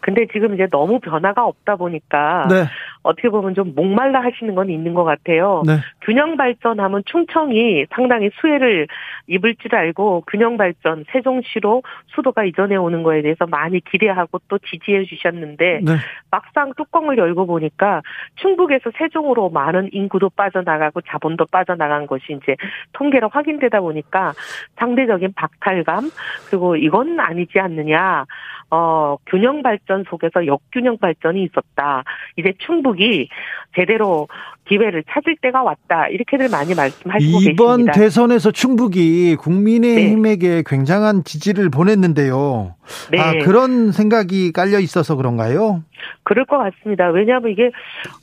근데 0.02 0.26
지금 0.34 0.54
이제 0.54 0.66
너무 0.72 1.00
변화가 1.00 1.46
없다 1.46 1.76
보니까 1.76 2.48
네. 2.50 2.66
어떻게 3.04 3.30
보면 3.30 3.56
좀 3.56 3.74
목말라 3.76 4.22
하시는 4.22 4.54
건 4.56 4.70
있는 4.70 4.94
것 4.94 5.04
같아요. 5.04 5.64
네. 5.66 5.78
균형 6.02 6.36
발전하면 6.38 7.04
충청이 7.06 7.86
상당히 7.92 8.30
수혜를 8.40 8.88
입을 9.28 9.56
줄 9.56 9.76
알고 9.76 10.24
균형 10.28 10.58
발전 10.58 11.06
세종시로 11.12 11.84
수도가 12.08 12.44
이전해 12.44 12.76
오는 12.76 13.04
거에 13.04 13.22
대해서 13.22 13.46
많이 13.48 13.80
기대하고 13.80 14.40
또 14.48 14.58
지지해 14.58 15.06
주셨는데 15.06 15.82
네. 15.84 15.94
막상 16.32 16.74
뚜껑을 16.76 17.18
열고 17.18 17.46
보니까 17.46 18.02
충북에서 18.36 18.92
세종으로 18.98 19.50
많은 19.50 19.90
인구도 19.92 20.30
빠져나가고 20.30 21.02
자본도 21.02 21.46
빠져나간 21.52 22.08
것이 22.08 22.24
이제 22.30 22.56
통계로 22.94 23.30
확인되다 23.30 23.80
보니까 23.80 24.34
상대적인 24.78 25.34
박탈감 25.36 26.10
그리고 26.50 26.76
이건 26.76 27.20
아니지 27.20 27.60
않느냐. 27.60 28.26
어, 28.72 29.18
균형 29.26 29.64
발전 29.64 30.04
속에서 30.08 30.46
역균형 30.46 30.98
발전이 30.98 31.44
있었다. 31.44 32.04
이제 32.36 32.54
충북 32.60 32.88
이 32.97 33.30
제대로 33.75 34.28
기회를 34.69 35.04
찾을 35.10 35.36
때가 35.41 35.63
왔다. 35.63 36.08
이렇게들 36.08 36.49
많이 36.49 36.75
말씀하시고 36.75 37.39
이번 37.41 37.78
계십니다. 37.78 37.91
대선에서 37.93 38.52
충북이 38.52 39.36
국민의힘에게 39.38 40.47
네. 40.47 40.63
굉장한 40.65 41.23
지지를 41.23 41.69
보냈는데요. 41.69 42.75
네. 43.12 43.19
아, 43.19 43.34
그런 43.43 43.91
생각이 43.91 44.52
깔려 44.52 44.80
있어서 44.80 45.15
그런가요? 45.15 45.84
그럴 46.23 46.45
것 46.45 46.58
같습니다. 46.60 47.10
왜냐하면 47.10 47.52
이게 47.52 47.71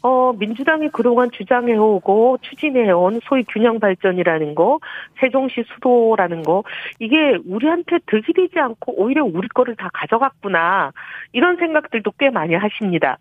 어 0.02 0.33
민주당이 0.38 0.90
그동안 0.92 1.31
주장해오고 1.33 2.38
추진해온 2.42 3.20
소위 3.24 3.44
균형 3.48 3.81
발전이라는 3.81 4.55
거, 4.55 4.79
세종시 5.20 5.64
수도라는 5.74 6.42
거 6.42 6.62
이게 7.00 7.38
우리한테 7.46 7.98
득이 8.07 8.33
되지 8.33 8.59
않고 8.59 9.00
오히려 9.00 9.24
우리 9.24 9.48
거를 9.48 9.74
다 9.76 9.90
가져갔구나 9.92 10.92
이런 11.33 11.57
생각들도 11.57 12.12
꽤 12.18 12.31
많이 12.31 12.55
하십니다. 12.55 13.18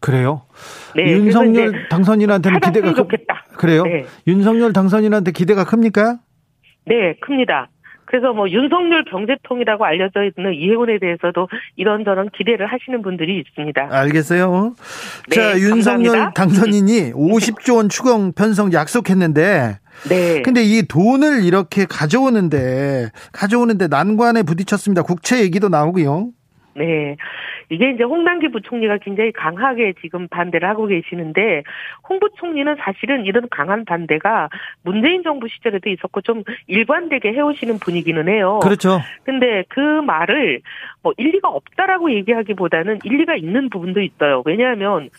그래요? 0.00 0.42
네, 0.94 1.12
윤석열 1.12 1.88
당선인한테는 1.88 2.60
기대가 2.60 2.94
좋겠다. 2.94 3.44
그래요? 3.56 3.84
네. 3.84 4.04
윤석열 4.26 4.72
당선인한테 4.72 5.32
기대가 5.32 5.64
큽니까? 5.64 6.18
네, 6.86 7.14
큽니다. 7.20 7.68
그래서 8.06 8.32
뭐 8.32 8.48
윤석열 8.48 9.04
경제통이라고 9.10 9.84
알려져 9.84 10.22
있는 10.22 10.54
이해원에 10.54 10.98
대해서도 11.00 11.48
이런저런 11.76 12.28
기대를 12.36 12.66
하시는 12.66 13.02
분들이 13.02 13.40
있습니다. 13.40 13.88
알겠어요. 13.90 14.74
네, 15.30 15.34
자, 15.34 15.58
윤석열 15.58 16.12
감사합니다. 16.12 16.32
당선인이 16.34 17.12
50조 17.12 17.76
원 17.76 17.88
추경 17.88 18.32
편성 18.32 18.72
약속했는데 18.72 19.78
네. 20.08 20.42
근데 20.42 20.62
이 20.62 20.86
돈을 20.86 21.44
이렇게 21.44 21.86
가져오는데 21.86 23.10
가져오는데 23.32 23.88
난관에 23.88 24.42
부딪혔습니다. 24.42 25.02
국채 25.02 25.40
얘기도 25.42 25.68
나오고요. 25.68 26.28
네. 26.76 27.16
이게 27.70 27.90
이제 27.90 28.04
홍남기 28.04 28.48
부총리가 28.48 28.98
굉장히 28.98 29.32
강하게 29.32 29.94
지금 30.00 30.28
반대를 30.28 30.68
하고 30.68 30.86
계시는데 30.86 31.62
홍 32.08 32.20
부총리는 32.20 32.76
사실은 32.76 33.24
이런 33.24 33.48
강한 33.50 33.84
반대가 33.84 34.48
문재인 34.82 35.22
정부 35.22 35.48
시절에도 35.48 35.88
있었고 35.90 36.20
좀 36.22 36.42
일관되게 36.66 37.32
해오시는 37.32 37.78
분이기는 37.78 38.28
해요. 38.28 38.60
그렇죠. 38.62 39.00
근데 39.24 39.64
그 39.68 39.80
말을 39.80 40.60
뭐 41.02 41.12
일리가 41.16 41.48
없다라고 41.48 42.12
얘기하기보다는 42.12 43.00
일리가 43.04 43.36
있는 43.36 43.70
부분도 43.70 44.00
있어요. 44.00 44.42
왜냐하면 44.44 45.10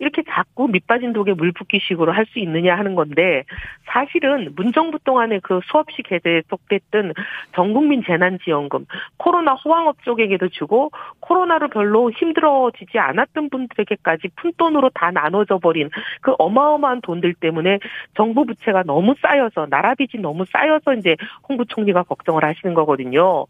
이렇게 0.00 0.22
자꾸 0.28 0.66
밑빠진 0.66 1.12
독에 1.12 1.34
물 1.34 1.52
붓기식으로 1.52 2.12
할 2.12 2.26
수 2.30 2.38
있느냐 2.38 2.76
하는 2.76 2.94
건데 2.94 3.44
사실은 3.86 4.52
문정부 4.54 4.98
동안에 5.00 5.40
그 5.42 5.60
수없이 5.64 6.02
계속됐던 6.02 7.12
전국민 7.54 8.02
재난지원금 8.04 8.86
코로나 9.16 9.54
호황업 9.54 10.02
쪽에게도 10.04 10.48
주고 10.48 10.90
코로나로 11.20 11.68
별로 11.68 12.10
힘들어지지 12.10 12.98
않았던 12.98 13.50
분들에게까지 13.50 14.28
푼돈으로 14.36 14.90
다 14.94 15.10
나눠져 15.10 15.58
버린 15.58 15.90
그 16.20 16.34
어마어마한 16.38 17.00
돈들 17.00 17.34
때문에 17.34 17.78
정부 18.14 18.44
부채가 18.44 18.84
너무 18.84 19.14
쌓여서 19.20 19.66
나라 19.68 19.94
빚이 19.94 20.18
너무 20.18 20.44
쌓여서 20.44 20.94
이제 20.94 21.16
홍 21.48 21.56
부총리가 21.56 22.04
걱정을 22.04 22.44
하시는 22.44 22.74
거거든요. 22.74 23.46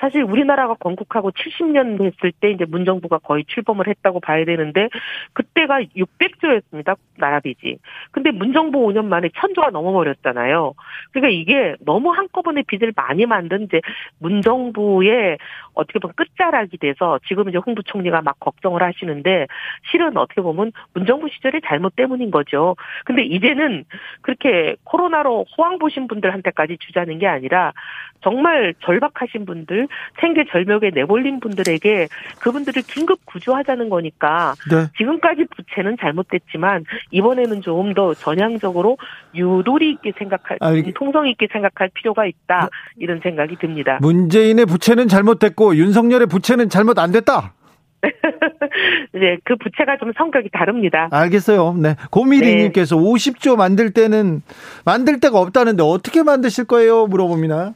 사실 0.00 0.22
우리나라가 0.22 0.74
건국하고 0.74 1.30
70년 1.30 1.98
됐을 1.98 2.32
때 2.32 2.50
이제 2.50 2.64
문정부가 2.64 3.18
거의 3.18 3.44
출범을 3.44 3.86
했다고 3.86 4.20
봐야 4.20 4.44
되는데 4.46 4.88
그때가 5.34 5.82
600조였습니다. 5.82 6.96
나라 7.18 7.40
빚이. 7.40 7.78
근데 8.10 8.30
문정부 8.30 8.78
5년 8.78 9.04
만에 9.04 9.28
1000조가 9.28 9.70
넘어버렸잖아요. 9.70 10.72
그러니까 11.12 11.28
이게 11.30 11.76
너무 11.84 12.10
한꺼번에 12.12 12.62
빚을 12.62 12.94
많이 12.96 13.26
만든 13.26 13.64
이제 13.64 13.80
문정부의 14.18 15.36
어떻게 15.74 15.98
보면 15.98 16.14
끝자락이 16.16 16.78
돼서 16.78 17.18
지금 17.28 17.50
이제 17.50 17.58
홍 17.58 17.74
부총리가 17.74 18.22
막 18.22 18.40
걱정을 18.40 18.82
하시는데 18.82 19.46
실은 19.90 20.16
어떻게 20.16 20.40
보면 20.40 20.72
문정부 20.94 21.28
시절의 21.28 21.60
잘못 21.66 21.94
때문인 21.94 22.30
거죠. 22.30 22.74
근데 23.04 23.22
이제는 23.22 23.84
그렇게 24.22 24.76
코로나로 24.84 25.44
호황 25.56 25.78
보신 25.78 26.08
분들한테까지 26.08 26.78
주자는 26.78 27.18
게 27.18 27.26
아니라 27.26 27.72
정말 28.22 28.74
절박하신 28.80 29.46
분들, 29.46 29.88
생계 30.20 30.44
절벽에 30.50 30.90
내몰린 30.94 31.40
분들에게 31.40 32.08
그분들을 32.40 32.82
긴급 32.82 33.24
구조하자는 33.26 33.88
거니까 33.88 34.54
네. 34.70 34.86
지금까지 34.96 35.46
부채는 35.56 35.96
잘못됐지만 36.00 36.84
이번에는 37.10 37.62
조금 37.62 37.94
더 37.94 38.14
전향적으로 38.14 38.98
유도리 39.34 39.92
있게 39.92 40.12
생각할, 40.18 40.58
알... 40.60 40.82
통성 40.94 41.26
있게 41.28 41.48
생각할 41.52 41.90
필요가 41.94 42.26
있다 42.26 42.68
이런 42.98 43.20
생각이 43.22 43.56
듭니다. 43.56 43.98
문재인의 44.00 44.66
부채는 44.66 45.08
잘못됐고 45.08 45.76
윤석열의 45.76 46.26
부채는 46.26 46.68
잘못 46.68 46.98
안 46.98 47.12
됐다. 47.12 47.54
네, 49.12 49.36
그 49.44 49.56
부채가 49.56 49.98
좀 49.98 50.12
성격이 50.16 50.48
다릅니다. 50.52 51.08
알겠어요. 51.10 51.74
네. 51.74 51.96
고미리님께서 52.10 52.96
네. 52.96 53.02
50조 53.02 53.56
만들 53.56 53.90
때는 53.90 54.42
만들 54.84 55.20
데가 55.20 55.38
없다는데 55.38 55.82
어떻게 55.82 56.22
만드실 56.22 56.64
거예요? 56.64 57.06
물어봅니다. 57.06 57.74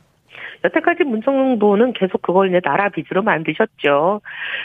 여태까지 0.65 1.05
문정부는 1.05 1.93
계속 1.93 2.23
그걸 2.23 2.49
이제 2.49 2.61
나라 2.61 2.89
빚으로 2.89 3.23
만드셨죠. 3.23 4.23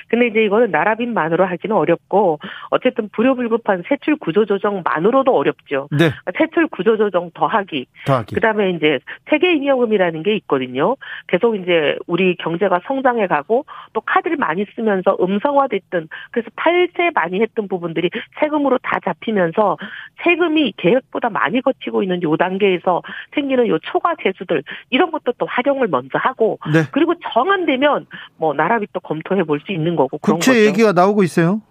근데 0.08 0.28
이제 0.28 0.44
이거는 0.44 0.72
나라 0.72 0.96
빚만으로 0.96 1.46
하기는 1.46 1.76
어렵고 1.76 2.40
어쨌든 2.70 3.10
불효불급한 3.10 3.84
세출 3.88 4.16
구조 4.16 4.46
조정만으로도 4.46 5.36
어렵죠. 5.36 5.90
네. 5.92 6.12
세출 6.38 6.68
구조 6.68 6.98
조정 6.98 7.32
더하기. 7.34 7.86
더하기. 8.06 8.36
그다음에 8.36 8.72
이제 8.72 9.00
세계 9.30 9.54
잉여금이라는 9.54 10.24
게 10.24 10.36
있거든요. 10.38 10.96
계속 11.28 11.56
이제 11.56 11.98
우리 12.08 12.36
경제가 12.38 12.82
성장해 12.86 13.28
가고 13.28 13.66
또 13.94 14.02
카드를 14.02 14.38
많이 14.38 14.66
쓰면서 14.76 15.18
음성화됐던 15.20 16.08
그래서 16.32 16.50
탈세 16.56 17.12
많이 17.14 17.42
했던 17.42 17.68
부분들이 17.68 18.10
세금으로 18.40 18.78
다 18.82 19.00
잡히면서 19.04 19.78
세금이 20.24 20.74
계획보다 20.78 21.30
많이 21.30 21.62
거치고 21.62 22.04
있는 22.04 22.22
요 22.24 22.38
단계에서 22.38 23.02
생기는 23.34 23.68
요 23.68 23.78
초과 23.80 24.16
세수들 24.24 24.64
이런 24.90 25.12
것도 25.12 25.34
또 25.38 25.46
활용을 25.46 25.88
먼저 25.89 26.17
하고 26.17 26.60
네. 26.71 26.84
그리고 26.91 27.13
정안되면 27.34 28.06
뭐 28.38 28.54
나라빚도 28.54 28.99
검토해 29.02 29.43
볼 29.43 29.60
수 29.65 29.71
있는 29.71 29.95
거고 29.95 30.17
국채 30.19 30.52
거죠. 30.54 30.65
얘기가 30.65 30.91
나오고 30.93 31.23
있어요. 31.23 31.62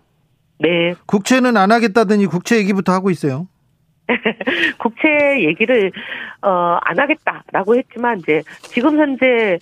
네. 0.60 0.94
국채는 1.06 1.56
안 1.56 1.70
하겠다더니 1.72 2.26
국채 2.26 2.56
얘기부터 2.58 2.92
하고 2.92 3.10
있어요. 3.10 3.46
국채 4.78 5.42
얘기를 5.44 5.92
어 6.42 6.78
안 6.82 6.98
하겠다라고 6.98 7.76
했지만 7.76 8.20
이제 8.20 8.42
지금 8.62 8.98
현재 8.98 9.58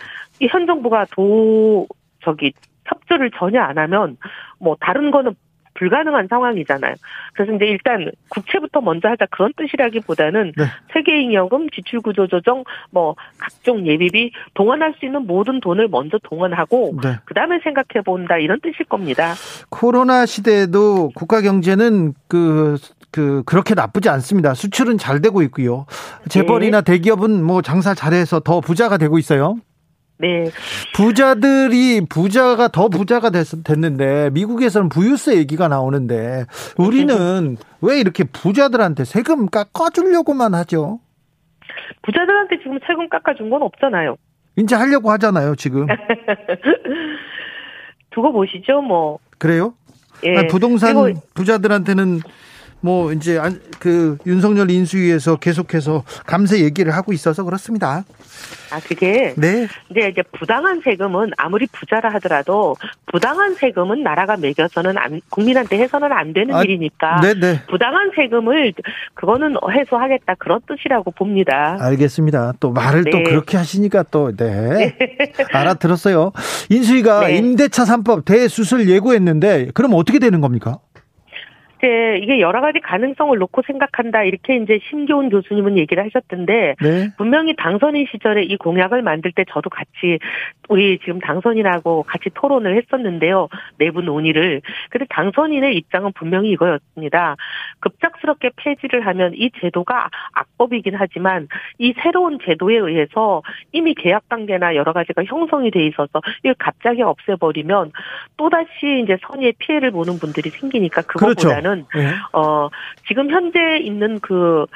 현 0.50 0.66
정부가 0.66 1.06
도 1.10 1.86
저기 2.22 2.52
협조를 2.84 3.30
전혀 3.36 3.60
안 3.60 3.78
하면 3.78 4.16
뭐 4.58 4.76
다른 4.80 5.10
거는 5.10 5.34
불가능한 5.78 6.28
상황이잖아요. 6.28 6.94
그래서 7.34 7.52
이제 7.52 7.66
일단 7.66 8.10
국채부터 8.28 8.80
먼저 8.80 9.08
하자 9.08 9.26
그런 9.30 9.52
뜻이라기보다는 9.56 10.52
네. 10.56 10.64
세계잉여금, 10.92 11.70
지출구조조정, 11.70 12.64
뭐 12.90 13.14
각종 13.38 13.86
예비비 13.86 14.32
동원할 14.54 14.94
수 14.98 15.06
있는 15.06 15.26
모든 15.26 15.60
돈을 15.60 15.88
먼저 15.88 16.18
동원하고 16.22 16.94
네. 17.02 17.16
그 17.24 17.34
다음에 17.34 17.58
생각해 17.62 18.02
본다 18.04 18.38
이런 18.38 18.60
뜻일 18.60 18.86
겁니다. 18.86 19.34
코로나 19.70 20.26
시대에도 20.26 21.10
국가 21.14 21.40
경제는 21.40 22.14
그, 22.28 22.76
그 23.10 23.42
그렇게 23.44 23.74
나쁘지 23.74 24.08
않습니다. 24.08 24.54
수출은 24.54 24.98
잘 24.98 25.20
되고 25.20 25.42
있고요. 25.42 25.86
재벌이나 26.28 26.80
네. 26.80 26.92
대기업은 26.92 27.42
뭐 27.42 27.62
장사 27.62 27.94
잘해서 27.94 28.40
더 28.40 28.60
부자가 28.60 28.96
되고 28.98 29.18
있어요. 29.18 29.56
네. 30.18 30.50
부자들이 30.94 32.06
부자가 32.08 32.68
더 32.68 32.88
부자가 32.88 33.30
됐, 33.30 33.46
됐는데 33.64 34.30
미국에서는 34.30 34.88
부유세 34.88 35.36
얘기가 35.36 35.68
나오는데 35.68 36.46
우리는 36.78 37.56
왜 37.82 38.00
이렇게 38.00 38.24
부자들한테 38.24 39.04
세금 39.04 39.48
깎아주려고만 39.48 40.54
하죠? 40.54 41.00
부자들한테 42.02 42.58
지금 42.58 42.78
세금 42.86 43.08
깎아준 43.08 43.50
건 43.50 43.62
없잖아요. 43.62 44.16
이제 44.56 44.74
하려고 44.74 45.10
하잖아요, 45.12 45.54
지금. 45.56 45.86
두고 48.10 48.32
보시죠, 48.32 48.80
뭐. 48.80 49.18
그래요? 49.38 49.74
예. 50.24 50.46
부동산 50.46 51.14
부자들한테는 51.34 52.20
뭐 52.86 53.12
이제 53.12 53.40
그 53.80 54.16
윤석열 54.26 54.70
인수위에서 54.70 55.36
계속해서 55.36 56.04
감세 56.24 56.60
얘기를 56.60 56.94
하고 56.94 57.12
있어서 57.12 57.42
그렇습니다. 57.42 58.04
아 58.70 58.80
그게 58.80 59.34
네. 59.36 59.66
이제 59.90 60.08
이제 60.08 60.22
부당한 60.38 60.80
세금은 60.84 61.30
아무리 61.36 61.66
부자라 61.66 62.12
하더라도 62.14 62.76
부당한 63.06 63.54
세금은 63.54 64.02
나라가 64.04 64.36
매겨서는 64.36 64.98
안 64.98 65.20
국민한테 65.30 65.78
해서는 65.78 66.12
안 66.12 66.32
되는 66.32 66.54
아, 66.54 66.62
일이니까 66.62 67.20
네네. 67.20 67.40
네. 67.40 67.62
부당한 67.68 68.10
세금을 68.14 68.72
그거는 69.14 69.56
해소하겠다 69.72 70.34
그런 70.38 70.60
뜻이라고 70.68 71.10
봅니다. 71.12 71.76
알겠습니다. 71.80 72.54
또 72.60 72.70
말을 72.70 73.04
네. 73.04 73.10
또 73.10 73.22
그렇게 73.24 73.56
하시니까 73.56 74.04
또 74.04 74.30
네 74.36 74.46
네. 74.46 74.96
알아들었어요. 75.52 76.32
인수위가 76.68 77.26
네. 77.26 77.36
임대차 77.38 77.84
3법 77.84 78.24
대수술 78.24 78.88
예고했는데 78.88 79.70
그럼 79.74 79.94
어떻게 79.94 80.18
되는 80.18 80.40
겁니까? 80.40 80.78
이제 81.78 82.18
이게 82.22 82.40
여러 82.40 82.60
가지 82.60 82.80
가능성을 82.80 83.36
놓고 83.38 83.62
생각한다 83.66 84.22
이렇게 84.22 84.56
이제 84.56 84.80
심교훈 84.88 85.28
교수님은 85.28 85.76
얘기를 85.78 86.04
하셨던데 86.04 86.76
네. 86.80 87.08
분명히 87.16 87.54
당선인 87.56 88.06
시절에 88.10 88.42
이 88.44 88.56
공약을 88.56 89.02
만들 89.02 89.32
때 89.32 89.44
저도 89.50 89.68
같이 89.68 90.18
우리 90.68 90.98
지금 91.00 91.20
당선인하고 91.20 92.04
같이 92.04 92.30
토론을 92.34 92.76
했었는데요 92.76 93.48
내부 93.78 94.00
논의를 94.00 94.62
근데 94.90 95.04
당선인의 95.10 95.76
입장은 95.76 96.12
분명히 96.14 96.50
이거였습니다 96.50 97.36
급작스럽게 97.80 98.50
폐지를 98.56 99.06
하면 99.06 99.32
이 99.34 99.50
제도가 99.60 100.08
악법이긴 100.32 100.94
하지만 100.96 101.48
이 101.78 101.92
새로운 102.02 102.38
제도에 102.44 102.76
의해서 102.76 103.42
이미 103.72 103.94
계약 103.94 104.28
단계나 104.28 104.74
여러 104.76 104.92
가지가 104.92 105.24
형성이 105.24 105.70
돼 105.70 105.86
있어서 105.86 106.20
이걸 106.40 106.54
갑자기 106.58 107.02
없애버리면 107.02 107.92
또 108.36 108.48
다시 108.48 109.02
이제 109.02 109.18
선의의 109.26 109.54
피해를 109.58 109.90
보는 109.90 110.18
분들이 110.18 110.50
생기니까 110.50 111.02
그것보다는 111.02 111.65
그렇죠. 111.65 111.65
보면은 111.66 111.86
네. 111.94 112.14
어 112.32 112.68
지금 113.08 113.30
현재 113.30 113.78
있는 113.78 114.20
그 114.20 114.66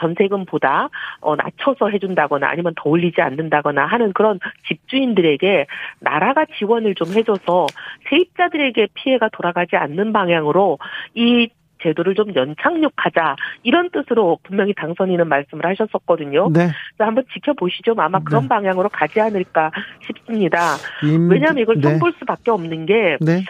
전세금보다 0.00 0.88
어 1.20 1.36
낮춰서 1.36 1.90
해준다거나 1.90 2.48
아니면 2.48 2.72
더 2.76 2.88
올리지 2.88 3.20
않는다거나 3.20 3.84
하는 3.84 4.12
그런 4.14 4.40
집주인들에게 4.66 5.66
나라가 6.00 6.46
지원을 6.58 6.94
좀 6.94 7.12
해줘서 7.12 7.66
세입자들에게 8.08 8.88
피해가 8.94 9.28
돌아가지 9.32 9.76
않는 9.76 10.12
방향으로 10.12 10.78
이 11.14 11.50
제도를 11.82 12.14
좀 12.14 12.34
연착륙하자 12.34 13.36
이런 13.62 13.90
뜻으로 13.90 14.38
분명히 14.42 14.74
당선인은 14.74 15.28
말씀을 15.28 15.64
하셨었거든요. 15.64 16.50
네. 16.52 16.68
그래서 16.68 17.06
한번 17.06 17.24
지켜보시죠. 17.32 17.94
아마 17.96 18.18
네. 18.18 18.24
그런 18.26 18.48
방향으로 18.48 18.88
가지 18.90 19.18
않을까 19.20 19.70
싶습니다. 20.06 20.76
임... 21.02 21.30
왜냐하면 21.30 21.62
이걸 21.62 21.76
네. 21.80 21.88
손볼 21.88 22.12
수밖에 22.18 22.50
없는 22.50 22.84
게 22.84 23.16
네. 23.20 23.44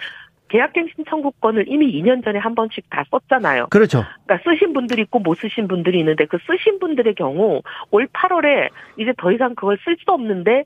계약갱신 0.51 1.05
청구권을 1.09 1.67
이미 1.69 1.91
2년 2.01 2.25
전에 2.25 2.39
한 2.39 2.55
번씩 2.55 2.91
다 2.91 3.05
썼잖아요. 3.11 3.69
그렇죠. 3.71 4.05
그러니까 4.27 4.51
쓰신 4.51 4.73
분들이 4.73 5.03
있고 5.03 5.21
못 5.21 5.37
쓰신 5.39 5.69
분들이 5.69 5.99
있는데 6.01 6.27
그 6.27 6.39
쓰신 6.47 6.79
분들의 6.79 7.15
경우 7.15 7.63
올 7.91 8.07
8월에 8.09 8.69
이제 8.99 9.13
더 9.17 9.33
이상 9.33 9.55
그걸 9.55 9.79
쓸 9.85 9.97
수 10.05 10.11
없는데 10.11 10.65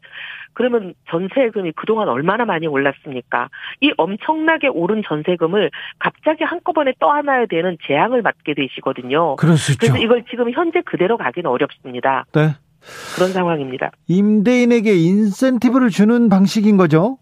그러면 0.54 0.94
전세금이 1.10 1.72
그동안 1.72 2.08
얼마나 2.08 2.44
많이 2.44 2.66
올랐습니까? 2.66 3.48
이 3.80 3.92
엄청나게 3.96 4.68
오른 4.68 5.02
전세금을 5.06 5.70
갑자기 5.98 6.44
한꺼번에 6.44 6.92
떠안아야 6.98 7.46
되는 7.46 7.76
재앙을 7.86 8.22
맞게 8.22 8.54
되시거든요. 8.54 9.36
그럴 9.36 9.56
수 9.56 9.72
있죠. 9.72 9.80
그래서 9.80 9.98
이걸 9.98 10.24
지금 10.30 10.50
현재 10.50 10.80
그대로 10.82 11.16
가기는 11.18 11.50
어렵습니다. 11.50 12.24
네. 12.32 12.54
그런 13.16 13.30
상황입니다. 13.30 13.90
임대인에게 14.08 14.94
인센티브를 14.94 15.88
주는 15.88 16.28
방식인 16.28 16.76
거죠? 16.76 17.18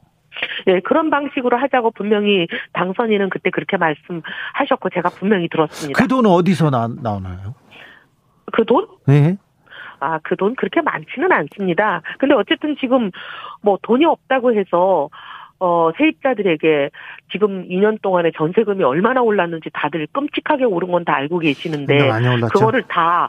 예, 0.66 0.81
그런 0.81 1.11
방식으로 1.11 1.57
하자고 1.59 1.90
분명히 1.92 2.47
당선인은 2.73 3.31
그때 3.31 3.51
그렇게 3.51 3.77
말씀하셨고 3.77 4.90
제가 4.95 5.11
분명히 5.11 5.49
들었습니다. 5.49 6.01
그돈 6.01 6.27
어디서 6.27 6.71
나, 6.71 6.88
나오나요? 7.03 7.55
그 8.53 8.64
돈? 8.64 8.87
네. 9.07 9.37
아, 10.01 10.18
그 10.25 10.35
돈 10.37 10.55
그렇게 10.57 10.81
많지는 10.81 11.31
않습니다. 11.33 12.03
근데 12.18 12.35
어쨌든 12.35 12.77
지금 12.81 13.11
뭐 13.62 13.79
돈이 13.83 14.05
없다고 14.05 14.53
해서 14.55 15.09
어, 15.61 15.90
세입자들에게 15.97 16.90
지금 17.31 17.68
2년 17.68 18.03
동안에 18.03 18.33
전세금이 18.37 18.83
얼마나 18.83 19.23
올랐는지 19.23 19.71
다들 19.73 20.09
끔찍하게 20.12 20.64
오른 20.64 20.90
건 20.90 21.05
다 21.05 21.14
알고 21.14 21.38
계시는데 21.38 21.99
그거를 22.53 22.83
다 22.88 23.29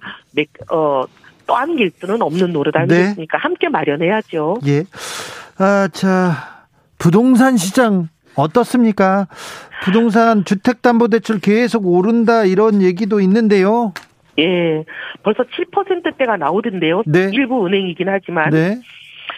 어, 0.71 1.03
떠안길 1.45 1.91
수는 1.91 2.23
없는 2.23 2.51
노릇 2.53 2.75
아니겠습니까? 2.75 3.37
네. 3.37 3.41
함께 3.41 3.69
마련해야죠. 3.69 4.55
예. 4.65 4.83
아, 5.59 5.87
자, 5.93 6.62
부동산 7.03 7.57
시장 7.57 8.07
어떻습니까? 8.37 9.27
부동산 9.83 10.45
주택담보대출 10.45 11.41
계속 11.41 11.85
오른다 11.85 12.45
이런 12.45 12.81
얘기도 12.81 13.19
있는데요. 13.19 13.93
예, 14.39 14.85
벌써 15.21 15.43
7%대가 15.43 16.37
나오던데요. 16.37 17.03
네. 17.05 17.29
일부 17.33 17.67
은행이긴 17.67 18.07
하지만. 18.07 18.51
네. 18.51 18.79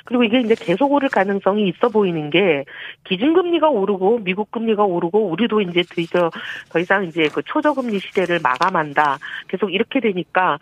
그리고 0.03 0.23
이게 0.23 0.41
이제 0.41 0.53
계속 0.53 0.91
오를 0.91 1.09
가능성이 1.09 1.67
있어 1.69 1.89
보이는 1.89 2.29
게 2.29 2.65
기준금리가 3.05 3.67
오르고 3.67 4.19
미국 4.19 4.51
금리가 4.51 4.83
오르고 4.83 5.27
우리도 5.31 5.61
이제 5.61 5.81
더, 6.13 6.29
더 6.69 6.79
이상 6.79 7.05
이제 7.05 7.27
그 7.33 7.41
초저금리 7.41 7.97
시대를 7.97 8.41
마감한다. 8.43 9.17
계속 9.47 9.73
이렇게 9.73 9.99
되니까 10.01 10.59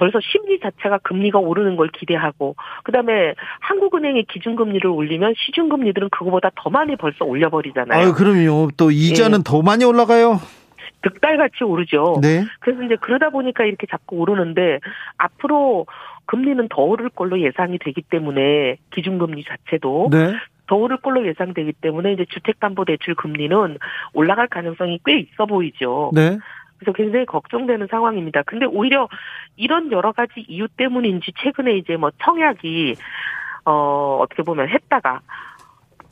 벌써 0.00 0.18
심리 0.22 0.58
자체가 0.58 0.98
금리가 1.02 1.38
오르는 1.38 1.76
걸 1.76 1.88
기대하고 1.88 2.56
그다음에 2.84 3.34
한국은행이 3.60 4.24
기준금리를 4.32 4.88
올리면 4.88 5.34
시중금리들은 5.36 6.08
그거보다 6.08 6.50
더 6.56 6.70
많이 6.70 6.96
벌써 6.96 7.26
올려버리잖아요. 7.26 8.08
아, 8.08 8.12
그럼요. 8.14 8.70
또 8.78 8.90
이자는 8.90 9.40
예. 9.40 9.42
더 9.44 9.60
많이 9.60 9.84
올라가요. 9.84 10.40
득달같이 11.02 11.64
오르죠. 11.64 12.18
네. 12.22 12.44
그래서 12.60 12.82
이제 12.82 12.96
그러다 12.98 13.28
보니까 13.28 13.66
이렇게 13.66 13.86
자꾸 13.90 14.16
오르는데 14.16 14.80
앞으로 15.18 15.84
금리는 16.24 16.66
더 16.70 16.80
오를 16.80 17.10
걸로 17.10 17.38
예상이 17.38 17.78
되기 17.78 18.00
때문에 18.00 18.76
기준금리 18.94 19.44
자체도 19.44 20.08
네. 20.10 20.32
더 20.66 20.76
오를 20.76 20.96
걸로 20.98 21.26
예상되기 21.26 21.72
때문에 21.80 22.12
이제 22.12 22.24
주택담보대출 22.30 23.16
금리는 23.16 23.76
올라갈 24.14 24.46
가능성이 24.46 25.00
꽤 25.04 25.18
있어 25.18 25.44
보이죠. 25.44 26.12
네. 26.14 26.38
그래서 26.80 26.92
굉장히 26.92 27.26
걱정되는 27.26 27.86
상황입니다. 27.90 28.42
근데 28.42 28.66
오히려 28.66 29.08
이런 29.56 29.92
여러 29.92 30.12
가지 30.12 30.44
이유 30.48 30.66
때문인지 30.68 31.32
최근에 31.42 31.76
이제 31.76 31.96
뭐 31.96 32.10
청약이 32.24 32.96
어 33.66 34.18
어떻게 34.20 34.42
보면 34.42 34.68
했다가 34.70 35.20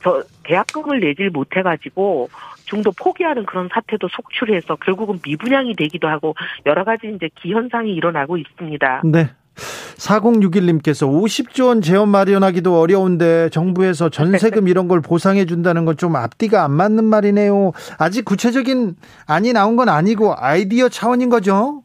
저 0.01 0.23
계약금을 0.43 0.99
내질 0.99 1.31
못해가지고 1.31 2.29
중도 2.65 2.91
포기하는 2.91 3.45
그런 3.45 3.67
사태도 3.73 4.07
속출해서 4.07 4.75
결국은 4.77 5.19
미분양이 5.25 5.75
되기도 5.75 6.07
하고 6.07 6.35
여러 6.65 6.83
가지 6.83 7.11
이제 7.13 7.29
기현상이 7.35 7.93
일어나고 7.93 8.37
있습니다. 8.37 9.01
네. 9.05 9.31
4061님께서 9.97 11.07
50조 11.07 11.67
원 11.67 11.81
재원 11.81 12.09
마련하기도 12.09 12.79
어려운데 12.79 13.49
정부에서 13.51 14.09
전세금 14.09 14.67
이런 14.67 14.87
걸 14.87 15.01
보상해 15.01 15.45
준다는 15.45 15.85
건 15.85 15.99
좀 15.99 16.15
앞뒤가 16.15 16.63
안 16.63 16.71
맞는 16.71 17.03
말이네요. 17.03 17.73
아직 17.97 18.23
구체적인 18.23 18.95
안이 19.25 19.51
나온 19.51 19.75
건 19.75 19.89
아니고 19.89 20.33
아이디어 20.37 20.87
차원인 20.87 21.29
거죠? 21.29 21.83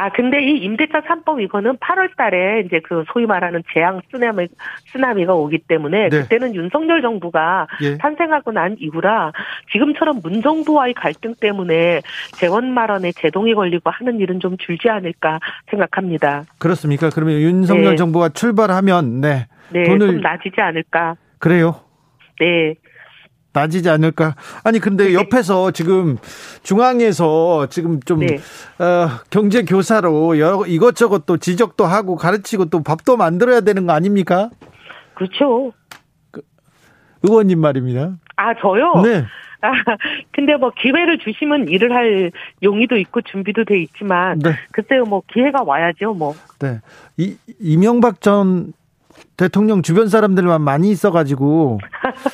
아, 0.00 0.10
근데 0.10 0.40
이 0.40 0.58
임대차 0.58 1.00
3법 1.00 1.42
이거는 1.42 1.76
8월 1.78 2.16
달에 2.16 2.62
이제 2.64 2.80
그 2.84 3.02
소위 3.12 3.26
말하는 3.26 3.64
재앙 3.74 4.00
쓰나미, 4.12 4.46
쓰나미가 4.92 5.34
오기 5.34 5.58
때문에 5.66 6.08
네. 6.08 6.20
그때는 6.20 6.54
윤석열 6.54 7.02
정부가 7.02 7.66
예. 7.82 7.98
탄생하고 7.98 8.52
난 8.52 8.76
이후라 8.78 9.32
지금처럼 9.72 10.20
문정부와의 10.22 10.94
갈등 10.94 11.34
때문에 11.40 12.02
재원 12.36 12.72
마련에 12.72 13.10
제동이 13.10 13.54
걸리고 13.54 13.90
하는 13.90 14.20
일은 14.20 14.38
좀 14.38 14.56
줄지 14.56 14.88
않을까 14.88 15.40
생각합니다. 15.68 16.44
그렇습니까? 16.58 17.10
그러면 17.12 17.40
윤석열 17.40 17.90
네. 17.90 17.96
정부가 17.96 18.28
출발하면 18.28 19.20
네. 19.20 19.48
네, 19.70 19.82
돈을 19.82 20.06
좀 20.06 20.20
낮이지 20.20 20.60
않을까. 20.60 21.16
그래요? 21.40 21.74
네. 22.38 22.74
낮이지 23.58 23.88
않을까? 23.88 24.34
아니 24.64 24.78
근데 24.78 25.08
네. 25.08 25.14
옆에서 25.14 25.70
지금 25.72 26.16
중앙에서 26.62 27.66
지금 27.68 28.00
좀 28.00 28.20
네. 28.20 28.36
어, 28.78 29.08
경제 29.30 29.62
교사로 29.62 30.38
여러 30.38 30.66
이것저것 30.66 31.26
또 31.26 31.36
지적도 31.36 31.84
하고 31.84 32.16
가르치고 32.16 32.66
또 32.66 32.82
밥도 32.82 33.16
만들어야 33.16 33.60
되는 33.60 33.86
거 33.86 33.92
아닙니까? 33.92 34.50
그렇죠. 35.14 35.72
그, 36.30 36.42
의원님 37.22 37.60
말입니다. 37.60 38.16
아 38.36 38.54
저요? 38.54 39.02
네. 39.02 39.24
아, 39.60 39.72
근데 40.32 40.56
뭐 40.56 40.70
기회를 40.70 41.18
주시면 41.18 41.66
일을 41.68 41.92
할 41.92 42.30
용의도 42.62 42.96
있고 42.98 43.22
준비도 43.22 43.64
돼 43.64 43.80
있지만 43.80 44.38
네. 44.38 44.52
글쎄요 44.70 45.02
뭐 45.02 45.22
기회가 45.26 45.64
와야죠 45.64 46.14
뭐. 46.14 46.34
네. 46.60 46.80
이 47.16 47.36
이명박 47.58 48.20
전 48.20 48.72
대통령 49.36 49.82
주변 49.82 50.08
사람들만 50.08 50.62
많이 50.62 50.90
있어가지고 50.90 51.78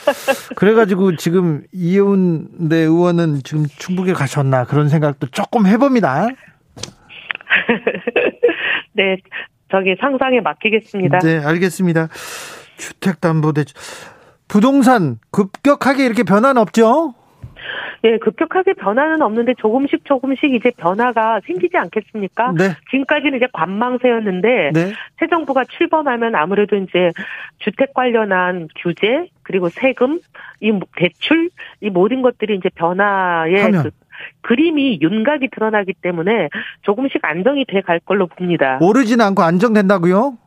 그래가지고 0.56 1.16
지금 1.16 1.62
이은대 1.72 2.76
의원은 2.76 3.40
지금 3.44 3.66
충북에 3.66 4.12
가셨나 4.12 4.64
그런 4.64 4.88
생각도 4.88 5.26
조금 5.28 5.66
해봅니다. 5.66 6.28
네, 8.94 9.16
저기 9.70 9.96
상상에 10.00 10.40
맡기겠습니다. 10.40 11.18
네, 11.18 11.44
알겠습니다. 11.44 12.08
주택담보대출 12.76 13.76
부동산 14.48 15.18
급격하게 15.30 16.06
이렇게 16.06 16.22
변화는 16.22 16.60
없죠? 16.60 17.14
예, 18.04 18.18
급격하게 18.18 18.74
변화는 18.74 19.22
없는데 19.22 19.54
조금씩 19.54 20.04
조금씩 20.04 20.52
이제 20.54 20.70
변화가 20.76 21.40
생기지 21.46 21.76
않겠습니까? 21.76 22.52
네. 22.52 22.64
지금까지는 22.90 23.36
이제 23.38 23.46
관망세였는데 23.52 24.70
네. 24.74 24.92
새 25.18 25.26
정부가 25.28 25.64
출범하면 25.64 26.34
아무래도 26.34 26.76
이제 26.76 27.12
주택 27.60 27.94
관련한 27.94 28.68
규제 28.76 29.28
그리고 29.42 29.70
세금, 29.70 30.20
이 30.60 30.78
대출 30.96 31.48
이 31.80 31.88
모든 31.88 32.20
것들이 32.22 32.56
이제 32.56 32.68
변화의 32.74 33.72
그 33.72 33.90
그림이 34.42 35.00
윤곽이 35.00 35.48
드러나기 35.50 35.94
때문에 36.00 36.48
조금씩 36.82 37.24
안정이 37.24 37.64
돼 37.66 37.80
갈 37.80 38.00
걸로 38.00 38.26
봅니다. 38.26 38.78
오르지는 38.80 39.24
않고 39.24 39.42
안정된다고요? 39.42 40.38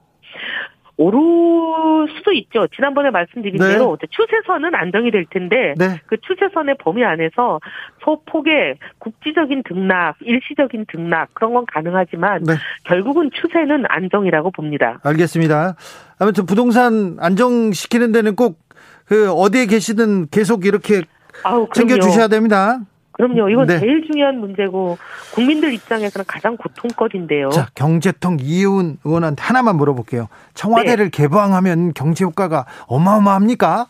오를 0.97 2.07
수도 2.17 2.31
있죠. 2.33 2.67
지난번에 2.75 3.11
말씀드린 3.11 3.57
네. 3.57 3.73
대로 3.73 3.97
추세선은 4.09 4.73
안정이 4.73 5.11
될 5.11 5.25
텐데 5.29 5.73
네. 5.77 5.99
그 6.07 6.17
추세선의 6.21 6.75
범위 6.79 7.03
안에서 7.03 7.59
소폭의 8.03 8.77
국지적인 8.99 9.63
등락, 9.63 10.15
일시적인 10.21 10.85
등락 10.91 11.33
그런 11.33 11.53
건 11.53 11.65
가능하지만 11.71 12.43
네. 12.43 12.53
결국은 12.85 13.29
추세는 13.31 13.85
안정이라고 13.87 14.51
봅니다. 14.51 14.99
알겠습니다. 15.03 15.75
아무튼 16.19 16.45
부동산 16.45 17.17
안정시키는 17.19 18.11
데는 18.11 18.35
꼭 18.35 18.67
그 19.07 19.31
어디에 19.31 19.65
계시든 19.65 20.27
계속 20.29 20.65
이렇게 20.65 21.01
아우, 21.43 21.67
챙겨 21.73 21.97
주셔야 21.97 22.27
됩니다. 22.27 22.79
그럼요. 23.17 23.49
이건 23.49 23.65
네. 23.65 23.79
제일 23.79 24.05
중요한 24.05 24.39
문제고 24.39 24.97
국민들 25.33 25.73
입장에서는 25.73 26.25
가장 26.27 26.55
고통거리인데요. 26.55 27.49
자, 27.49 27.67
경제통 27.73 28.37
이훈 28.41 28.97
의원한테 29.03 29.41
하나만 29.41 29.75
물어볼게요. 29.75 30.27
청와대를 30.53 31.09
네. 31.09 31.23
개방하면 31.23 31.93
경제 31.93 32.23
효과가 32.23 32.65
어마어마합니까? 32.87 33.87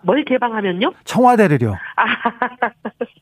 뭘 0.00 0.24
개방하면요? 0.24 0.92
청와대를요. 1.04 1.72
아, 1.96 2.04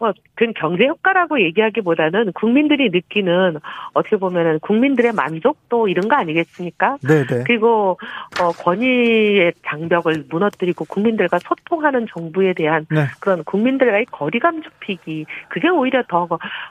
뭐, 0.00 0.12
그 0.34 0.52
경제 0.56 0.86
효과라고 0.86 1.40
얘기하기보다는 1.42 2.32
국민들이 2.32 2.90
느끼는 2.90 3.58
어떻게 3.92 4.16
보면은 4.16 4.58
국민들의 4.60 5.12
만족도 5.12 5.88
이런 5.88 6.08
거 6.08 6.16
아니겠습니까? 6.16 6.96
네네. 7.06 7.26
네. 7.26 7.44
그리고 7.46 7.98
어, 8.40 8.50
권위의 8.50 9.52
장벽을 9.66 10.24
무너뜨리고 10.30 10.86
국민들과 10.86 11.38
소통하는 11.38 12.06
정부에 12.12 12.54
대한 12.54 12.86
네. 12.90 13.06
그런 13.20 13.44
국민들과의 13.44 14.06
거리감 14.06 14.62
좁히기 14.62 15.26
그게 15.48 15.68
오히려 15.68 16.02
더 16.08 16.26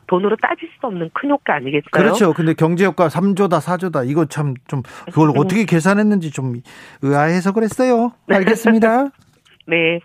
돈으로 0.07 0.35
따질 0.35 0.67
수 0.79 0.87
없는 0.87 1.11
큰 1.13 1.29
효과 1.29 1.55
아니겠어요? 1.55 1.89
그렇죠. 1.91 2.33
근데 2.33 2.53
경제 2.53 2.85
효과 2.85 3.07
3조다 3.07 3.61
4조다 3.61 4.09
이거 4.09 4.25
참 4.25 4.49
좀 4.67 4.81
그걸 5.11 5.31
어떻게 5.37 5.65
계산했는지 5.65 6.31
좀 6.31 6.55
의아해서 7.01 7.51
그랬어요. 7.53 8.13
알겠습니다. 8.27 9.07
네. 9.69 9.99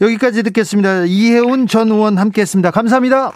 여기까지 0.00 0.42
듣겠습니다. 0.42 1.04
이혜훈 1.06 1.66
전 1.66 1.90
의원 1.90 2.18
함께 2.18 2.42
했습니다. 2.42 2.70
감사합니다. 2.70 3.32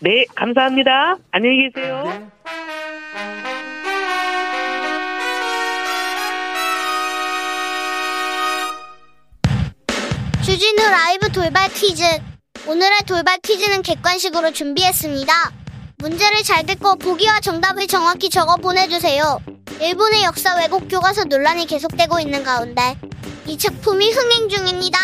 네, 0.00 0.24
감사합니다. 0.34 1.16
안녕히 1.32 1.70
계세요. 1.74 2.04
네. 2.06 2.30
주진우 10.42 10.82
라이브 10.82 11.30
돌발 11.32 11.68
퀴즈. 11.68 12.02
오늘의 12.66 12.98
돌발 13.06 13.38
퀴즈는 13.42 13.82
객관식으로 13.82 14.52
준비했습니다. 14.52 15.59
문제를 16.00 16.42
잘 16.42 16.64
듣고 16.64 16.96
보기와 16.96 17.40
정답을 17.40 17.86
정확히 17.86 18.30
적어 18.30 18.56
보내주세요. 18.56 19.38
일본의 19.80 20.22
역사 20.22 20.56
왜곡 20.56 20.88
교과서 20.88 21.24
논란이 21.24 21.66
계속되고 21.66 22.20
있는 22.20 22.42
가운데 22.42 22.96
이 23.46 23.58
작품이 23.58 24.10
흥행 24.10 24.48
중입니다. 24.48 24.98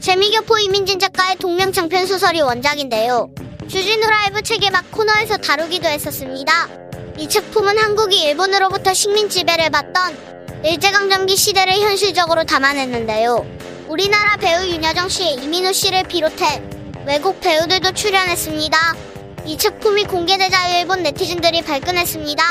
재미교포 0.00 0.58
이민진 0.58 0.98
작가의 0.98 1.36
동명 1.36 1.72
장편 1.72 2.06
소설이 2.06 2.42
원작인데요. 2.42 3.30
주진우 3.66 4.06
라이브 4.06 4.42
책에막 4.42 4.90
코너에서 4.92 5.38
다루기도 5.38 5.88
했었습니다. 5.88 6.68
이 7.16 7.28
작품은 7.28 7.78
한국이 7.78 8.22
일본으로부터 8.22 8.92
식민 8.92 9.30
지배를 9.30 9.70
받던 9.70 10.62
일제강점기 10.64 11.34
시대를 11.34 11.80
현실적으로 11.80 12.44
담아냈는데요. 12.44 13.46
우리나라 13.88 14.36
배우 14.36 14.66
윤여정 14.66 15.08
씨, 15.08 15.30
이민호 15.30 15.72
씨를 15.72 16.02
비롯해 16.02 16.62
외국 17.06 17.40
배우들도 17.40 17.92
출연했습니다. 17.92 19.15
이 19.46 19.56
작품이 19.56 20.06
공개되자 20.06 20.68
일본 20.70 21.04
네티즌들이 21.04 21.62
발끈했습니다. 21.62 22.42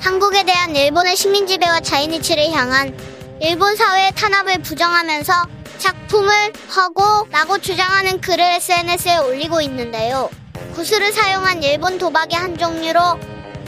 한국에 0.00 0.42
대한 0.44 0.74
일본의 0.74 1.14
식민 1.14 1.46
지배와 1.46 1.80
자이니치를 1.80 2.50
향한 2.52 2.96
일본 3.42 3.76
사회의 3.76 4.10
탄압을 4.14 4.62
부정하면서 4.62 5.32
작품을 5.76 6.52
허구라고 6.74 7.58
주장하는 7.58 8.22
글을 8.22 8.42
SNS에 8.42 9.18
올리고 9.18 9.60
있는데요. 9.60 10.30
구슬을 10.74 11.12
사용한 11.12 11.62
일본 11.62 11.98
도박의 11.98 12.38
한 12.38 12.56
종류로 12.56 13.00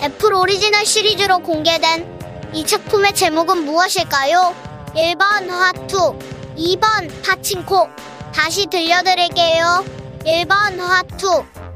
애플 0.01 0.33
오리지널 0.33 0.87
시리즈로 0.87 1.41
공개된 1.41 2.51
이 2.55 2.65
작품의 2.65 3.15
제목은 3.15 3.67
무엇일까요? 3.67 4.55
1번 4.95 5.49
화투, 5.51 6.19
2번 6.57 7.23
파친코. 7.23 7.89
다시 8.35 8.67
들려드릴게요. 8.67 9.85
1번 10.25 10.79
화투, 10.79 11.45